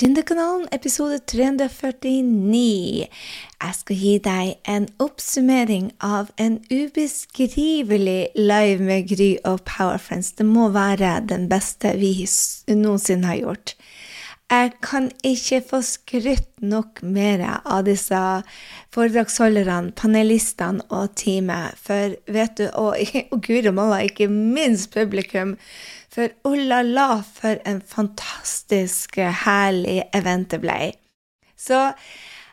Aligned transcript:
Gründerkanalen, 0.00 0.62
episode 0.72 1.18
349. 1.28 3.08
Jeg 3.60 3.74
skal 3.76 3.98
gi 4.00 4.12
deg 4.24 4.70
en 4.72 4.86
oppsummering 4.96 5.90
av 6.00 6.30
en 6.40 6.56
ubeskrivelig 6.70 8.30
live 8.38 8.80
med 8.80 9.10
Gry 9.10 9.28
og 9.44 9.60
Powerfriends. 9.68 10.32
Det 10.38 10.46
må 10.48 10.70
være 10.72 11.18
den 11.28 11.50
beste 11.52 11.92
vi 12.00 12.14
noensinne 12.72 13.28
har 13.28 13.42
gjort. 13.42 13.74
Jeg 14.48 14.72
kan 14.80 15.12
ikke 15.20 15.60
få 15.68 15.82
skrytt 15.84 16.48
nok 16.64 17.04
mer 17.04 17.44
av 17.60 17.84
disse 17.84 18.24
foredragsholderne, 18.96 19.92
panelistene 20.00 20.80
og 20.88 21.12
teamet. 21.20 21.76
For 21.76 22.16
vet 22.24 22.56
du, 22.56 22.70
og, 22.72 22.96
og 23.36 23.44
guri 23.44 23.68
malla, 23.68 24.00
ikke 24.08 24.32
minst 24.32 24.94
publikum. 24.96 25.58
For 26.10 26.32
oh 26.44 26.56
la 26.56 26.80
la, 26.82 27.22
for 27.22 27.60
en 27.68 27.80
fantastisk 27.86 29.20
herlig 29.44 30.02
event 30.16 30.50
det 30.50 30.60
ble. 30.64 30.80
Så 31.56 31.92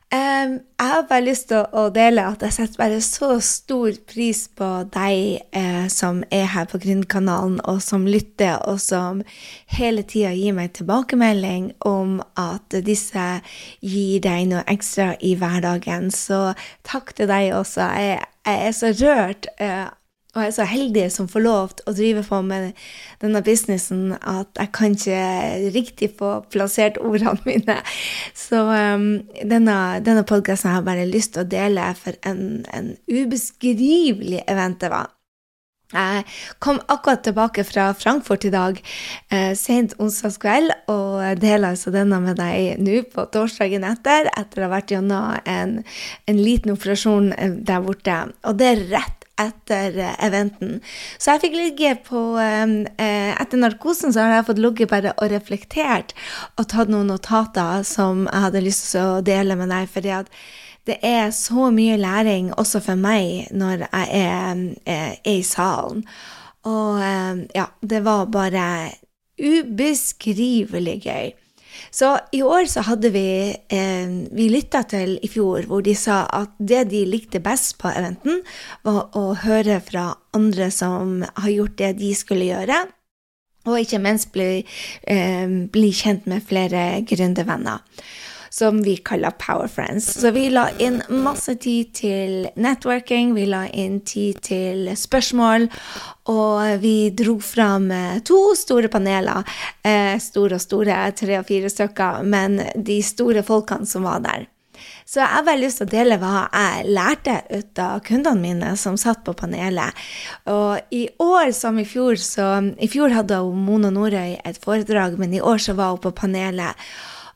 Um, 0.08 0.52
jeg 0.80 0.88
har 0.88 1.02
bare 1.10 1.24
lyst 1.26 1.50
til 1.50 1.66
å, 1.76 1.90
dele 1.92 2.24
at 2.24 2.40
jeg 2.46 2.54
setter 2.56 2.80
bare 2.80 3.00
så 3.04 3.28
stor 3.44 3.98
pris 4.08 4.46
på 4.56 4.70
deg 4.94 5.42
eh, 5.52 5.90
som 5.92 6.22
er 6.32 6.46
her 6.54 6.70
på 6.72 6.80
Gründkanalen, 6.80 7.58
og 7.68 7.82
som 7.84 8.06
lytter, 8.08 8.56
og 8.72 8.80
som 8.80 9.20
hele 9.76 10.06
tida 10.08 10.32
gir 10.32 10.56
meg 10.56 10.72
tilbakemelding 10.80 11.74
om 11.84 12.22
at 12.40 12.80
disse 12.88 13.26
gir 13.84 14.24
deg 14.24 14.48
noe 14.54 14.64
ekstra 14.72 15.10
i 15.20 15.34
hverdagen. 15.36 16.08
Så 16.16 16.54
takk 16.88 17.12
til 17.18 17.28
deg 17.28 17.52
også. 17.60 17.92
Jeg, 18.00 18.24
jeg 18.48 18.64
er 18.70 18.80
så 18.80 18.96
rørt 19.04 19.52
eh, 19.60 19.90
og 20.38 20.44
jeg 20.44 20.52
er 20.52 20.56
så 20.60 20.68
heldig 20.70 21.06
som 21.14 21.30
får 21.32 21.44
lov 21.44 21.72
til 21.80 21.90
å 21.90 21.96
drive 21.98 22.24
på 22.28 22.42
med 22.46 22.78
denne 23.24 23.42
businessen 23.42 24.14
at 24.22 24.62
jeg 24.62 24.74
kan 24.78 24.94
ikke 24.94 25.74
riktig 25.74 26.12
få 26.20 26.32
plassert 26.54 27.02
ordene 27.02 27.42
mine. 27.48 27.80
Så 28.38 28.62
um, 28.70 29.10
denne, 29.42 29.78
denne 30.06 30.26
podkasten 30.30 30.70
har 30.70 30.84
jeg 30.84 30.90
bare 30.92 31.10
lyst 31.10 31.34
til 31.34 31.46
å 31.46 31.50
dele 31.50 31.90
for 31.98 32.18
en, 32.30 32.64
en 32.70 32.94
ubeskrivelig 33.10 34.46
event 34.46 34.82
det 34.84 34.94
var. 34.94 35.10
Jeg 35.88 36.26
kom 36.60 36.82
akkurat 36.92 37.22
tilbake 37.24 37.64
fra 37.64 37.94
Frankfurt 37.96 38.44
i 38.44 38.52
dag, 38.52 38.80
eh, 39.32 39.54
sent 39.56 39.94
onsdagskveld, 40.04 40.74
og 40.92 41.40
deler 41.40 41.70
altså 41.70 41.94
denne 41.96 42.20
med 42.20 42.36
deg 42.42 42.82
nå 42.84 43.06
på 43.14 43.24
torsdagen 43.32 43.88
etter, 43.88 44.28
etter 44.36 44.62
å 44.62 44.68
ha 44.68 44.74
vært 44.76 44.92
gjennom 44.92 45.38
en, 45.48 45.78
en 46.28 46.42
liten 46.44 46.76
operasjon 46.76 47.32
eh, 47.38 47.56
der 47.64 47.86
borte. 47.86 48.20
Og 48.44 48.60
det 48.60 48.68
er 48.74 48.84
rett 48.98 49.27
etter 49.42 49.98
eh, 50.02 50.16
eventen. 50.26 50.78
Så 51.18 51.34
jeg 51.34 51.44
fikk 51.46 51.58
ligge 51.58 51.94
på 52.08 52.22
eh, 52.42 53.32
Etter 53.38 53.62
narkosen 53.62 54.14
så 54.14 54.26
har 54.26 54.38
jeg 54.38 54.48
fått 54.50 54.62
ligget 54.64 54.92
bare 54.92 55.14
og 55.18 55.32
reflektert 55.32 56.14
og 56.58 56.70
tatt 56.72 56.92
noen 56.92 57.12
notater 57.12 57.84
som 57.88 58.26
jeg 58.26 58.46
hadde 58.48 58.64
lyst 58.66 58.90
til 58.92 59.18
å 59.18 59.26
dele 59.26 59.58
med 59.60 59.72
deg. 59.74 59.90
fordi 59.92 60.14
at 60.22 60.32
det 60.88 61.00
er 61.04 61.32
så 61.36 61.68
mye 61.76 61.98
læring 62.00 62.54
også 62.56 62.80
for 62.80 62.96
meg 62.96 63.50
når 63.52 63.88
jeg 63.90 64.22
er, 64.22 64.62
er, 64.86 65.18
er 65.26 65.34
i 65.34 65.42
salen. 65.44 66.06
Og 66.68 67.02
ja, 67.56 67.66
det 67.84 68.00
var 68.04 68.30
bare 68.32 68.64
ubeskrivelig 69.36 71.02
gøy. 71.04 71.36
Så 71.92 72.14
i 72.36 72.42
år 72.44 72.68
så 72.72 72.84
hadde 72.88 73.12
vi 73.14 73.28
eh, 73.54 74.12
Vi 74.32 74.50
lytta 74.52 74.84
til 74.90 75.18
i 75.24 75.30
fjor 75.32 75.68
hvor 75.70 75.84
de 75.86 75.96
sa 75.98 76.24
at 76.34 76.54
det 76.60 76.88
de 76.92 77.06
likte 77.10 77.42
best 77.44 77.78
på 77.82 77.92
eventen, 77.92 78.44
var 78.84 79.10
å 79.18 79.34
høre 79.44 79.80
fra 79.84 80.12
andre 80.38 80.70
som 80.74 81.22
har 81.24 81.52
gjort 81.54 81.78
det 81.80 81.92
de 82.02 82.14
skulle 82.16 82.50
gjøre. 82.50 82.86
Og 83.68 83.82
ikke 83.82 84.00
minst 84.00 84.32
bli, 84.32 84.64
eh, 85.04 85.48
bli 85.48 85.92
kjent 85.92 86.28
med 86.30 86.46
flere 86.48 87.04
gründervenner 87.08 87.84
som 88.50 88.82
vi 88.84 88.98
kaller 88.98 89.32
Power 89.32 89.68
Friends. 89.68 90.10
Så 90.22 90.32
vi 90.36 90.48
la 90.54 90.68
inn 90.80 91.02
masse 91.10 91.56
tid 91.62 91.94
til 91.98 92.50
networking, 92.56 93.34
vi 93.38 93.48
la 93.50 93.66
inn 93.68 94.02
tid 94.08 94.42
til 94.46 94.92
spørsmål, 94.98 95.70
og 96.32 96.84
vi 96.84 97.10
dro 97.16 97.38
fram 97.44 97.90
to 98.28 98.42
store 98.58 98.92
paneler. 98.92 99.48
Eh, 99.84 100.18
store 100.22 100.60
og 100.60 100.64
store, 100.64 101.00
tre 101.18 101.40
og 101.40 101.48
fire 101.48 101.72
stykker, 101.72 102.22
men 102.24 102.62
de 102.76 103.02
store 103.06 103.44
folkene 103.48 103.88
som 103.88 104.08
var 104.08 104.24
der. 104.26 104.48
Så 105.08 105.22
jeg 105.22 105.32
har 105.32 105.46
bare 105.48 105.62
lyst 105.62 105.82
til 105.82 105.88
å 105.88 105.92
dele 105.92 106.18
hva 106.22 106.46
jeg 106.46 106.94
lærte 106.94 107.38
ut 107.50 107.82
av 107.82 108.02
kundene 108.08 108.44
mine 108.44 108.74
som 108.80 108.98
satt 109.00 109.24
på 109.26 109.36
panelet. 109.40 109.96
Og 110.52 110.94
i 110.94 111.06
år 111.24 111.54
som 111.56 111.80
i 111.80 111.86
fjor, 111.88 112.20
så 112.22 112.50
I 112.78 112.90
fjor 112.92 113.16
hadde 113.16 113.40
Mona 113.56 113.92
Norøy 113.94 114.38
et 114.44 114.60
foredrag, 114.64 115.18
men 115.20 115.34
i 115.34 115.42
år 115.42 115.64
så 115.64 115.78
var 115.78 115.96
hun 115.96 116.04
på 116.04 116.14
panelet. 116.18 116.76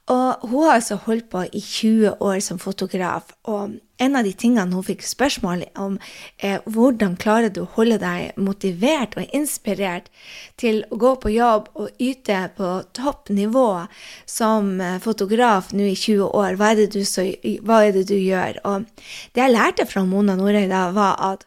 Og 0.10 0.50
hun 0.50 0.64
har 0.66 0.80
altså 0.80 0.96
holdt 1.06 1.30
på 1.30 1.44
i 1.54 1.62
20 1.62 2.16
år 2.20 2.40
som 2.42 2.60
fotograf. 2.60 3.30
Og 3.44 3.78
en 4.02 4.16
av 4.18 4.26
de 4.26 4.32
tingene 4.34 4.74
hun 4.74 4.86
fikk 4.86 5.04
spørsmål 5.06 5.64
om, 5.78 6.00
er 6.42 6.64
hvordan 6.66 7.14
klarer 7.22 7.54
du 7.54 7.62
å 7.64 7.70
holde 7.76 8.00
deg 8.02 8.40
motivert 8.42 9.14
og 9.20 9.36
inspirert 9.38 10.10
til 10.58 10.82
å 10.90 10.98
gå 11.04 11.14
på 11.22 11.34
jobb 11.36 11.70
og 11.76 12.02
yte 12.02 12.40
på 12.58 12.72
topp 12.98 13.30
nivå 13.30 13.86
som 14.26 14.74
fotograf 15.06 15.70
nå 15.76 15.92
i 15.92 15.96
20 15.96 16.34
år? 16.34 16.58
Hva 16.58 16.74
er 16.74 16.82
det 16.82 16.90
du, 16.98 17.04
så, 17.06 17.28
er 17.30 17.94
det 17.94 18.08
du 18.10 18.18
gjør? 18.18 18.58
Og 18.66 18.90
det 19.36 19.46
jeg 19.46 19.54
lærte 19.54 19.86
fra 19.86 20.04
Mona 20.08 20.36
Norøy 20.40 20.66
da, 20.72 20.88
var 20.98 21.22
at 21.32 21.46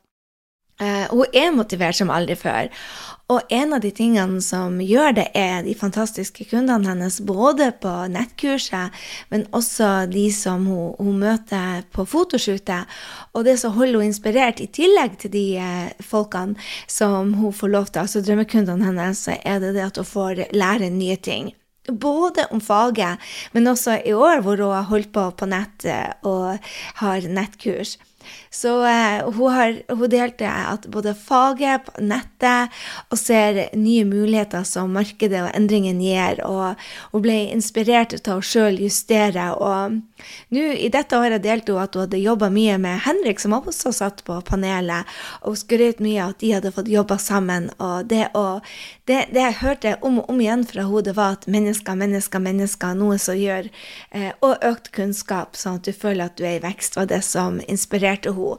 Uh, 0.82 1.06
hun 1.12 1.36
er 1.36 1.52
motivert 1.54 1.94
som 1.94 2.10
aldri 2.10 2.34
før. 2.34 2.70
Og 3.32 3.40
en 3.56 3.72
av 3.72 3.80
de 3.80 3.88
tingene 3.94 4.40
som 4.44 4.74
gjør 4.84 5.14
det, 5.16 5.24
er 5.38 5.62
de 5.64 5.72
fantastiske 5.78 6.44
kundene 6.50 6.90
hennes, 6.90 7.20
både 7.24 7.70
på 7.80 7.92
nettkurset, 8.12 8.92
men 9.32 9.46
også 9.56 10.04
de 10.12 10.26
som 10.34 10.66
hun, 10.68 10.92
hun 10.98 11.22
møter 11.22 11.86
på 11.94 12.04
fotoshootet. 12.04 12.90
Og 13.32 13.46
det 13.48 13.56
som 13.62 13.72
holder 13.78 14.02
hun 14.02 14.10
inspirert, 14.10 14.60
i 14.60 14.68
tillegg 14.68 15.16
til 15.22 15.32
de 15.32 15.46
eh, 15.56 16.04
folkene 16.04 16.60
som 16.90 17.32
hun 17.40 17.56
får 17.56 17.72
lov 17.72 17.88
til, 17.88 18.04
altså 18.04 18.20
drømmekundene 18.26 18.90
hennes, 18.90 19.24
så 19.24 19.38
er 19.40 19.62
det 19.62 19.72
det 19.78 19.86
at 19.88 20.02
hun 20.02 20.10
får 20.10 20.46
lære 20.52 20.92
nye 20.92 21.16
ting. 21.16 21.54
Både 21.88 22.44
om 22.52 22.60
faget, 22.64 23.20
men 23.56 23.72
også 23.72 24.02
i 24.04 24.12
år 24.12 24.44
hvor 24.44 24.60
hun 24.60 24.76
har 24.76 24.90
holdt 24.92 25.12
på 25.16 25.30
på 25.36 25.48
nett 25.48 25.88
og 26.24 26.60
har 27.00 27.28
nettkurs. 27.28 27.96
Så 28.54 28.76
eh, 28.88 29.24
hun, 29.24 29.52
har, 29.52 29.76
hun, 29.90 30.06
delte 30.10 30.48
at 30.48 30.88
både 30.92 31.14
faget, 31.18 31.84
på 31.84 32.04
nettet 32.04 32.72
og 33.10 33.18
ser 33.18 33.58
nye 33.76 34.04
muligheter 34.06 34.64
som 34.68 34.92
markedet 34.94 35.42
og 35.42 35.50
endringen 35.56 36.00
gir. 36.02 36.40
Og 36.46 36.78
hun 37.12 37.24
ble 37.24 37.36
inspirert 37.54 38.14
til 38.14 38.38
å 38.38 38.44
sjøl 38.44 38.78
justere. 38.82 39.50
Og 39.54 39.98
nå 40.54 40.64
i 40.74 40.90
dette 40.92 41.18
året 41.18 41.42
delte 41.44 41.74
hun 41.74 41.82
at 41.82 41.96
hun 41.96 42.06
hadde 42.06 42.22
jobba 42.22 42.50
mye 42.54 42.78
med 42.80 43.02
Henrik, 43.06 43.42
som 43.42 43.56
også 43.56 43.92
satt 43.94 44.24
på 44.26 44.38
panelet, 44.46 45.08
og 45.42 45.58
skrøt 45.58 46.02
mye 46.04 46.30
at 46.30 46.40
de 46.42 46.54
hadde 46.56 46.72
fått 46.74 46.90
jobba 46.92 47.18
sammen. 47.22 47.70
Og 47.82 48.08
det, 48.10 48.28
og 48.38 48.64
det, 49.08 49.26
det, 49.34 49.42
jeg 49.42 49.60
hørte 49.62 49.96
om 50.04 50.20
og 50.22 50.30
om 50.32 50.40
igjen 50.40 50.64
fra 50.68 50.86
hodet, 50.88 51.16
var 51.18 51.38
at 51.38 51.48
mennesker, 51.50 51.98
mennesker, 51.98 52.42
mennesker, 52.42 52.94
noe 52.98 53.18
som 53.20 53.36
gjør 53.38 53.68
eh, 54.14 54.30
Og 54.44 54.62
økt 54.64 54.90
kunnskap, 54.94 55.58
sånn 55.58 55.80
at 55.80 55.88
du 55.88 55.92
føler 55.92 56.28
at 56.28 56.38
du 56.38 56.44
er 56.46 56.58
i 56.58 56.62
vekst, 56.64 56.96
var 56.98 57.08
det 57.10 57.22
som 57.26 57.60
inspirerte 57.68 58.13
henne. 58.22 58.58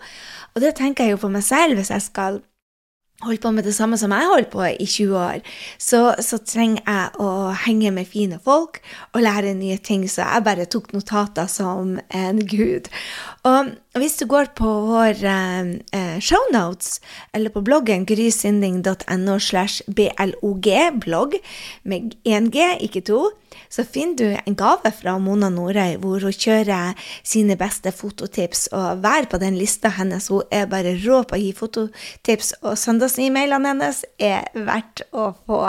Og 0.56 0.62
det 0.62 0.76
tenker 0.76 1.04
jeg 1.04 1.16
jo 1.16 1.24
på 1.24 1.32
meg 1.32 1.44
selv 1.44 1.76
hvis 1.76 1.92
jeg 1.92 2.02
skal 2.02 2.42
holdt 3.24 3.42
på 3.42 3.52
med 3.56 3.64
det 3.64 3.74
samme 3.76 3.98
som 3.98 4.12
jeg 4.12 4.28
holdt 4.28 4.50
på 4.52 4.64
i 4.68 4.86
20 4.86 5.16
år, 5.18 5.40
så, 5.80 6.02
så, 6.20 6.40
trenger 6.44 6.82
jeg 6.84 7.22
å 7.24 7.30
henge 7.64 7.92
med 7.96 8.10
fine 8.10 8.40
folk 8.44 8.82
og 9.14 9.24
lære 9.24 9.54
nye 9.56 9.78
ting. 9.80 10.04
Så 10.10 10.26
jeg 10.26 10.46
bare 10.46 10.68
tok 10.70 10.92
notater 10.94 11.48
som 11.52 11.96
en 12.12 12.42
gud. 12.44 12.90
Og 13.48 13.72
hvis 14.02 14.18
du 14.20 14.26
går 14.30 14.52
på 14.58 14.74
vår 14.90 15.24
eh, 15.24 15.72
eh 15.96 16.18
shownotes, 16.20 17.00
eller 17.34 17.54
på 17.54 17.64
bloggen 17.64 18.06
grysynding.no 18.06 19.40
slash 19.40 19.82
blog, 19.88 21.40
med 21.84 22.16
1G, 22.26 22.84
ikke 22.84 23.02
to, 23.02 23.30
så 23.76 23.84
finner 23.84 24.16
du 24.16 24.28
en 24.38 24.56
gave 24.56 24.92
fra 24.96 25.18
Mona 25.20 25.50
Norøy 25.52 25.98
hvor 26.00 26.24
hun 26.24 26.36
kjører 26.36 26.96
sine 27.28 27.58
beste 27.60 27.92
fototips. 27.92 28.70
Og 28.76 29.02
vær 29.04 29.28
på 29.32 29.40
den 29.42 29.58
lista 29.60 29.92
hennes. 29.98 30.30
Hun 30.32 30.48
er 30.52 30.70
bare 30.72 30.96
rå 31.04 31.24
på 31.28 31.36
å 31.36 31.42
gi 31.42 31.52
fototips, 31.56 32.56
og 32.64 32.78
søndags-e-mailene 32.80 33.74
hennes 33.74 34.06
er 34.22 34.48
verdt 34.56 35.04
å 35.12 35.34
få. 35.44 35.66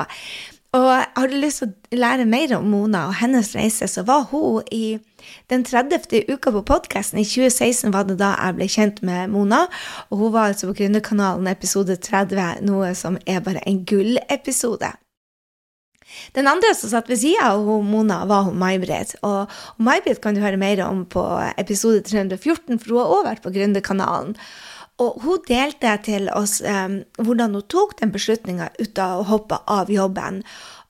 Og 0.76 0.90
har 1.16 1.30
du 1.30 1.36
lyst 1.40 1.62
til 1.62 1.70
å 1.70 1.98
lære 2.02 2.26
mer 2.28 2.52
om 2.58 2.66
Mona 2.69 3.06
og 3.08 3.16
hennes 3.22 3.54
reise, 3.56 3.88
så 3.88 4.04
var 4.06 4.26
hun 4.30 4.66
i 4.75 4.98
den 5.50 5.64
30. 5.64 6.26
uka 6.28 6.52
på 6.52 6.62
podkasten. 6.69 7.19
I 7.22 7.26
2016 7.26 7.94
var 7.94 8.06
det 8.06 8.19
da 8.20 8.34
jeg 8.34 8.58
ble 8.58 8.69
kjent 8.70 9.00
med 9.06 9.32
Mona. 9.32 9.64
Og 10.10 10.20
hun 10.20 10.34
var 10.36 10.52
altså 10.52 10.70
på 10.70 10.76
Gründerkanalen 10.82 11.48
episode 11.50 11.96
30, 11.96 12.62
noe 12.69 12.92
som 12.98 13.19
er 13.26 13.42
bare 13.46 13.64
en 13.66 13.82
gullepisode. 13.88 14.92
Den 16.36 16.48
andre 16.50 16.72
som 16.76 16.92
satt 16.92 17.10
ved 17.10 17.20
sida 17.20 17.50
av 17.52 17.66
Mona, 17.86 18.22
var 18.28 18.52
May-Britt. 18.54 19.16
Og, 19.26 19.52
May-Britt 19.82 20.22
kan 20.24 20.36
du 20.36 20.42
høre 20.44 20.60
mer 20.60 20.82
om 20.86 21.04
på 21.08 21.24
episode 21.56 22.04
314, 22.06 22.78
for 22.78 22.92
hun 22.92 23.02
har 23.02 23.12
også 23.12 23.28
vært 23.30 23.44
på 23.44 23.54
Gründerkanalen. 23.56 24.36
Og 25.02 25.18
hun 25.26 25.42
delte 25.44 25.92
til 26.06 26.30
oss 26.32 26.62
um, 26.64 27.02
hvordan 27.20 27.58
hun 27.58 27.66
tok 27.68 27.98
den 27.98 28.14
beslutninga 28.14 28.70
ut 28.78 29.00
av 29.02 29.20
å 29.20 29.26
hoppe 29.28 29.58
av 29.68 29.92
jobben. 29.92 30.40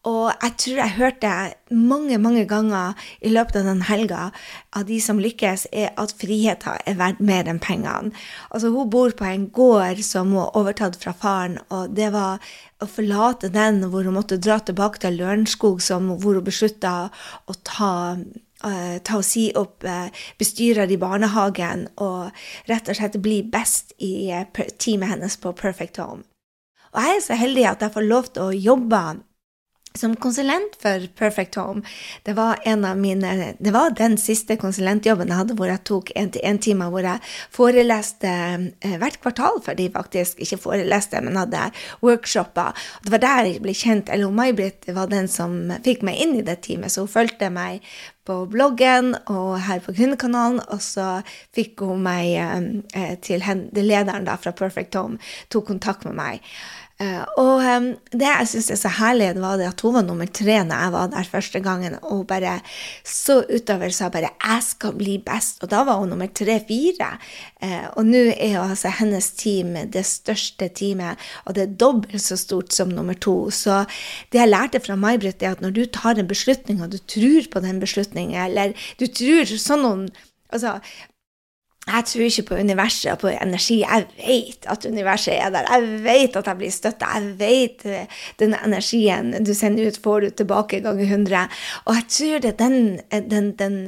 Og 0.06 0.30
jeg 0.30 0.52
tror 0.62 0.80
jeg 0.80 0.96
hørte 1.00 1.32
mange, 1.74 2.18
mange 2.22 2.44
ganger 2.46 2.94
i 3.20 3.32
løpet 3.32 3.58
av 3.60 3.66
den 3.66 3.82
helga 3.88 4.28
av 4.76 4.86
de 4.86 5.00
som 5.02 5.18
lykkes, 5.22 5.66
er 5.72 5.90
at 5.98 6.14
friheten 6.20 6.78
er 6.86 6.98
verdt 7.00 7.22
mer 7.24 7.50
enn 7.50 7.58
pengene. 7.62 8.14
Altså, 8.50 8.70
hun 8.70 8.90
bor 8.92 9.14
på 9.18 9.26
en 9.26 9.48
gård 9.50 10.02
som 10.06 10.30
hun 10.30 10.44
har 10.44 10.56
overtatt 10.60 10.98
fra 11.02 11.14
faren, 11.16 11.58
og 11.74 11.96
det 11.98 12.12
var 12.14 12.38
å 12.82 12.88
forlate 12.90 13.50
den 13.50 13.82
hvor 13.90 14.06
hun 14.06 14.18
måtte 14.18 14.38
dra 14.38 14.60
tilbake 14.60 15.02
til 15.02 15.18
Lørenskog, 15.18 15.82
hvor 15.82 16.38
hun 16.38 16.46
beslutta 16.46 16.96
å 17.46 17.58
ta 17.66 17.94
uh, 18.64 18.96
ta 19.02 19.18
og 19.18 19.26
si 19.26 19.48
opp 19.56 19.84
uh, 19.84 20.08
bestyrer 20.38 20.90
i 20.90 21.00
barnehagen 21.00 21.86
og 21.96 22.30
rett 22.70 22.88
og 22.88 22.98
slett 22.98 23.18
bli 23.22 23.40
best 23.42 23.96
i 23.98 24.30
uh, 24.32 24.46
teamet 24.78 25.16
hennes 25.16 25.38
på 25.40 25.54
Perfect 25.56 26.00
Home. 26.02 26.22
Og 26.94 27.02
jeg 27.02 27.16
er 27.16 27.24
så 27.24 27.36
heldig 27.36 27.64
at 27.68 27.82
jeg 27.84 27.92
får 27.92 28.06
lov 28.06 28.28
til 28.32 28.46
å 28.46 28.60
jobbe 28.70 29.00
som 29.98 30.16
konsulent 30.20 30.76
for 30.82 31.06
Perfect 31.18 31.58
Home. 31.60 31.82
Det 32.26 32.36
var, 32.36 32.60
mine, 32.96 33.54
det 33.58 33.72
var 33.74 33.94
den 33.96 34.16
siste 34.20 34.56
konsulentjobben 34.60 35.30
jeg 35.30 35.40
hadde 35.40 35.56
hvor 35.58 35.70
jeg 35.70 35.84
tok 35.88 36.12
én-til-én-timer 36.16 36.92
hvor 36.92 37.06
jeg 37.06 37.34
foreleste 37.54 38.32
eh, 38.32 38.96
hvert 39.00 39.20
kvartal 39.22 39.62
for 39.64 39.78
de 39.78 39.88
faktisk. 39.92 40.40
Ikke 40.42 40.60
foreleste, 40.60 41.20
men 41.24 41.38
hadde 41.40 41.70
workshopper. 42.04 42.76
Det 43.04 43.14
var 43.14 43.24
der 43.24 43.52
jeg 43.52 43.62
ble 43.64 43.76
kjent. 43.76 44.12
Eller 44.12 44.34
May-Britt 44.34 44.90
var 44.96 45.10
den 45.12 45.30
som 45.30 45.58
fikk 45.84 46.04
meg 46.06 46.20
inn 46.22 46.36
i 46.38 46.44
det 46.46 46.60
teamet, 46.66 46.92
så 46.92 47.06
hun 47.06 47.12
fulgte 47.12 47.50
meg 47.52 47.84
på 48.26 48.40
bloggen 48.50 49.14
og 49.30 49.52
her 49.66 49.82
på 49.84 49.94
Gründerkanalen, 49.94 50.58
og 50.74 50.82
så 50.82 51.20
fikk 51.54 51.84
hun 51.86 52.02
meg 52.06 52.32
eh, 52.36 53.14
til 53.22 53.44
lederen 53.76 54.26
da, 54.26 54.34
fra 54.40 54.54
Perfect 54.56 54.98
Home, 54.98 55.20
tok 55.52 55.68
kontakt 55.70 56.06
med 56.08 56.18
meg. 56.18 56.50
Uh, 56.96 57.24
og 57.36 57.60
um, 57.60 57.86
det 58.16 58.24
jeg 58.24 58.48
syns 58.48 58.70
er 58.72 58.78
så 58.80 58.90
herlig, 58.96 59.26
var 59.36 59.58
det 59.60 59.66
at 59.68 59.82
hun 59.84 59.98
var 59.98 60.04
nummer 60.06 60.28
tre 60.32 60.54
når 60.64 60.84
jeg 60.84 60.92
var 60.94 61.10
der 61.12 61.28
første 61.28 61.60
gangen. 61.60 61.98
Og 62.00 62.22
hun 62.22 62.28
bare 62.30 62.54
så 63.04 63.42
utover 63.44 63.92
sa 63.92 64.08
bare 64.08 64.30
'jeg 64.32 64.62
skal 64.62 64.92
bli 64.96 65.18
best'. 65.20 65.60
Og 65.62 65.70
da 65.70 65.82
var 65.84 65.98
hun 66.00 66.08
nummer 66.08 66.26
tre-fire. 66.26 67.18
Uh, 67.62 67.86
og 67.96 68.06
nå 68.06 68.22
er 68.32 68.56
altså 68.60 68.88
hennes 68.88 69.30
team 69.30 69.76
det 69.92 70.06
største 70.06 70.68
teamet, 70.68 71.18
og 71.44 71.54
det 71.54 71.62
er 71.62 71.76
dobbelt 71.76 72.22
så 72.22 72.36
stort 72.36 72.72
som 72.72 72.88
nummer 72.88 73.14
to. 73.14 73.50
Så 73.50 73.84
det 74.32 74.40
jeg 74.40 74.48
lærte 74.48 74.80
fra 74.80 74.96
May-Britt, 74.96 75.42
er 75.42 75.50
at 75.50 75.60
når 75.60 75.70
du 75.70 75.84
tar 75.84 76.16
en 76.16 76.28
beslutning, 76.28 76.82
og 76.82 76.92
du 76.92 76.98
tror 76.98 77.44
på 77.52 77.60
den 77.60 77.80
beslutningen, 77.80 78.40
eller 78.40 78.72
du 79.00 79.06
tror 79.06 79.44
sånn 79.44 79.82
noen 79.82 80.08
Altså, 80.46 80.78
jeg 81.86 82.06
tror 82.10 82.24
ikke 82.26 82.42
på 82.48 82.56
universet 82.66 83.12
og 83.12 83.20
på 83.22 83.28
energi. 83.30 83.76
Jeg 83.84 84.06
vet 84.18 84.66
at 84.72 84.86
universet 84.90 85.36
er 85.36 85.52
der. 85.54 85.68
Jeg 85.70 86.00
vet 86.02 86.38
at 86.40 86.48
jeg 86.50 86.58
blir 86.58 86.72
støtta. 86.74 87.10
Jeg 87.14 87.36
vet 87.38 87.84
eh, 87.86 88.24
den 88.42 88.56
energien 88.58 89.30
du 89.46 89.52
sender 89.54 89.86
ut, 89.86 90.00
får 90.02 90.24
du 90.24 90.30
tilbake 90.40 90.80
ganger 90.82 91.06
100. 91.06 91.44
Og 91.84 91.94
jeg 91.94 92.08
tror 92.16 92.42
det 92.42 92.50
er 92.50 92.58
den, 92.58 92.98
eh, 93.14 93.22
den, 93.22 93.52
den 93.60 93.78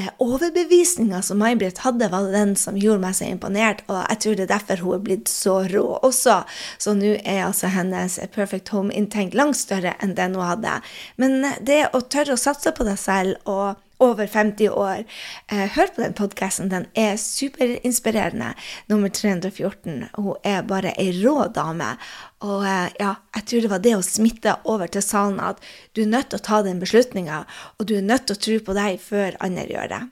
eh, 0.00 0.08
overbevisninga 0.16 1.20
som 1.20 1.44
May-Britt 1.44 1.84
hadde, 1.84 2.08
var 2.14 2.32
den 2.32 2.56
som 2.56 2.80
gjorde 2.80 3.04
meg 3.04 3.20
så 3.20 3.28
imponert. 3.28 3.84
Og 3.92 4.00
jeg 4.00 4.22
tror 4.24 4.40
det 4.40 4.48
er 4.48 4.54
derfor 4.54 4.86
hun 4.86 4.96
er 4.96 5.06
blitt 5.10 5.28
så 5.28 5.60
rå 5.68 5.86
også. 6.00 6.40
Så 6.80 6.96
nå 6.96 7.18
er 7.20 7.44
altså 7.50 7.68
hennes 7.76 8.16
Perfect 8.32 8.72
Home-inntekt 8.72 9.36
langt 9.36 9.60
større 9.60 9.92
enn 10.00 10.16
den 10.16 10.40
hun 10.40 10.48
hadde. 10.48 10.80
Men 11.20 11.42
det 11.60 11.82
å 11.92 12.00
tørre 12.00 12.32
å 12.32 12.40
satse 12.48 12.72
på 12.72 12.88
deg 12.88 12.96
selv 12.96 13.44
og 13.44 13.76
over 14.02 14.26
50 14.26 14.70
år. 14.70 15.04
Eh, 15.48 15.66
hør 15.76 15.92
på 15.94 16.02
den 16.02 16.16
podkasten. 16.18 16.70
Den 16.72 16.86
er 16.98 17.16
superinspirerende. 17.20 18.52
Nummer 18.90 19.08
314. 19.08 20.08
Hun 20.18 20.34
er 20.44 20.62
bare 20.66 20.94
ei 20.98 21.12
rå 21.22 21.46
dame. 21.54 21.94
Og 22.42 22.66
eh, 22.66 22.88
ja, 23.00 23.14
jeg 23.36 23.46
tror 23.48 23.66
det 23.66 23.70
var 23.74 23.84
det 23.84 23.94
å 23.98 24.06
smitte 24.06 24.56
over 24.64 24.90
til 24.90 25.04
salen 25.04 25.38
at 25.42 25.62
du 25.94 26.02
er 26.02 26.10
nødt 26.10 26.32
til 26.32 26.42
å 26.42 26.46
ta 26.48 26.62
den 26.66 26.82
beslutninga, 26.82 27.44
og 27.78 27.86
du 27.86 27.96
er 27.98 28.06
nødt 28.06 28.26
til 28.26 28.36
å 28.36 28.42
tro 28.48 28.58
på 28.66 28.76
deg 28.76 28.98
før 29.02 29.38
andre 29.44 29.68
gjør 29.70 29.94
det. 29.94 30.02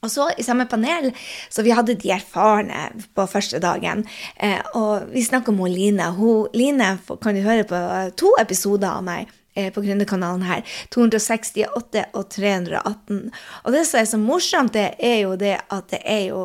Og 0.00 0.08
så 0.08 0.30
i 0.40 0.44
samme 0.44 0.64
panel, 0.64 1.10
så 1.52 1.64
vi 1.64 1.74
hadde 1.76 1.98
de 2.00 2.12
erfarne 2.14 2.86
på 3.16 3.26
første 3.28 3.60
dagen. 3.60 4.06
Eh, 4.36 4.60
og 4.76 5.10
vi 5.12 5.24
snakka 5.24 5.52
om 5.52 5.60
Line. 5.68 6.12
Hun, 6.16 6.48
Line 6.56 6.94
kan 7.20 7.36
du 7.36 7.44
høre 7.44 7.68
på 7.68 7.82
to 8.20 8.32
episoder 8.40 8.88
av 8.94 9.04
meg 9.04 9.28
på 9.74 9.82
Gründerkanalen 9.84 10.46
her. 10.46 10.64
268 10.94 12.06
og 12.14 12.30
318. 12.30 13.30
Og 13.64 13.74
det 13.74 13.84
som 13.88 14.00
er 14.00 14.08
så 14.10 14.20
morsomt, 14.20 14.74
det 14.76 14.94
er 14.98 15.22
jo 15.24 15.36
det 15.40 15.56
at 15.68 15.92
det 15.92 16.02
er 16.04 16.24
jo 16.30 16.42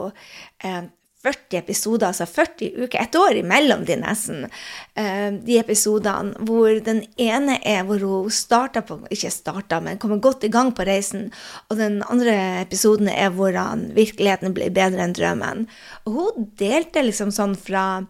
eh, 0.63 0.85
40 1.25 1.57
episoder, 1.57 2.11
altså 2.11 2.27
40 2.29 2.83
uker, 2.85 2.99
et 3.01 3.15
år 3.17 3.39
imellom 3.39 3.85
de 3.87 3.97
nesten, 3.97 4.45
eh, 4.93 5.31
de 5.47 5.57
episodene 5.57 6.35
hvor 6.45 6.77
den 6.85 7.01
ene 7.17 7.57
er 7.65 7.85
hvor 7.87 8.03
hun 8.03 8.33
starta 8.33 8.83
på 8.85 8.99
Ikke 9.09 9.31
starta, 9.33 9.79
men 9.81 9.97
kommer 10.01 10.21
godt 10.21 10.45
i 10.45 10.51
gang 10.53 10.71
på 10.75 10.85
reisen. 10.85 11.31
Og 11.69 11.79
den 11.81 12.01
andre 12.09 12.61
episoden 12.61 13.09
er 13.09 13.33
hvordan 13.33 13.89
virkeligheten 13.97 14.53
blir 14.53 14.73
bedre 14.73 15.05
enn 15.05 15.15
drømmen. 15.17 15.65
Og 16.05 16.19
hun 16.19 16.51
delte 16.59 17.03
liksom 17.05 17.33
sånn 17.33 17.57
fra 17.57 18.05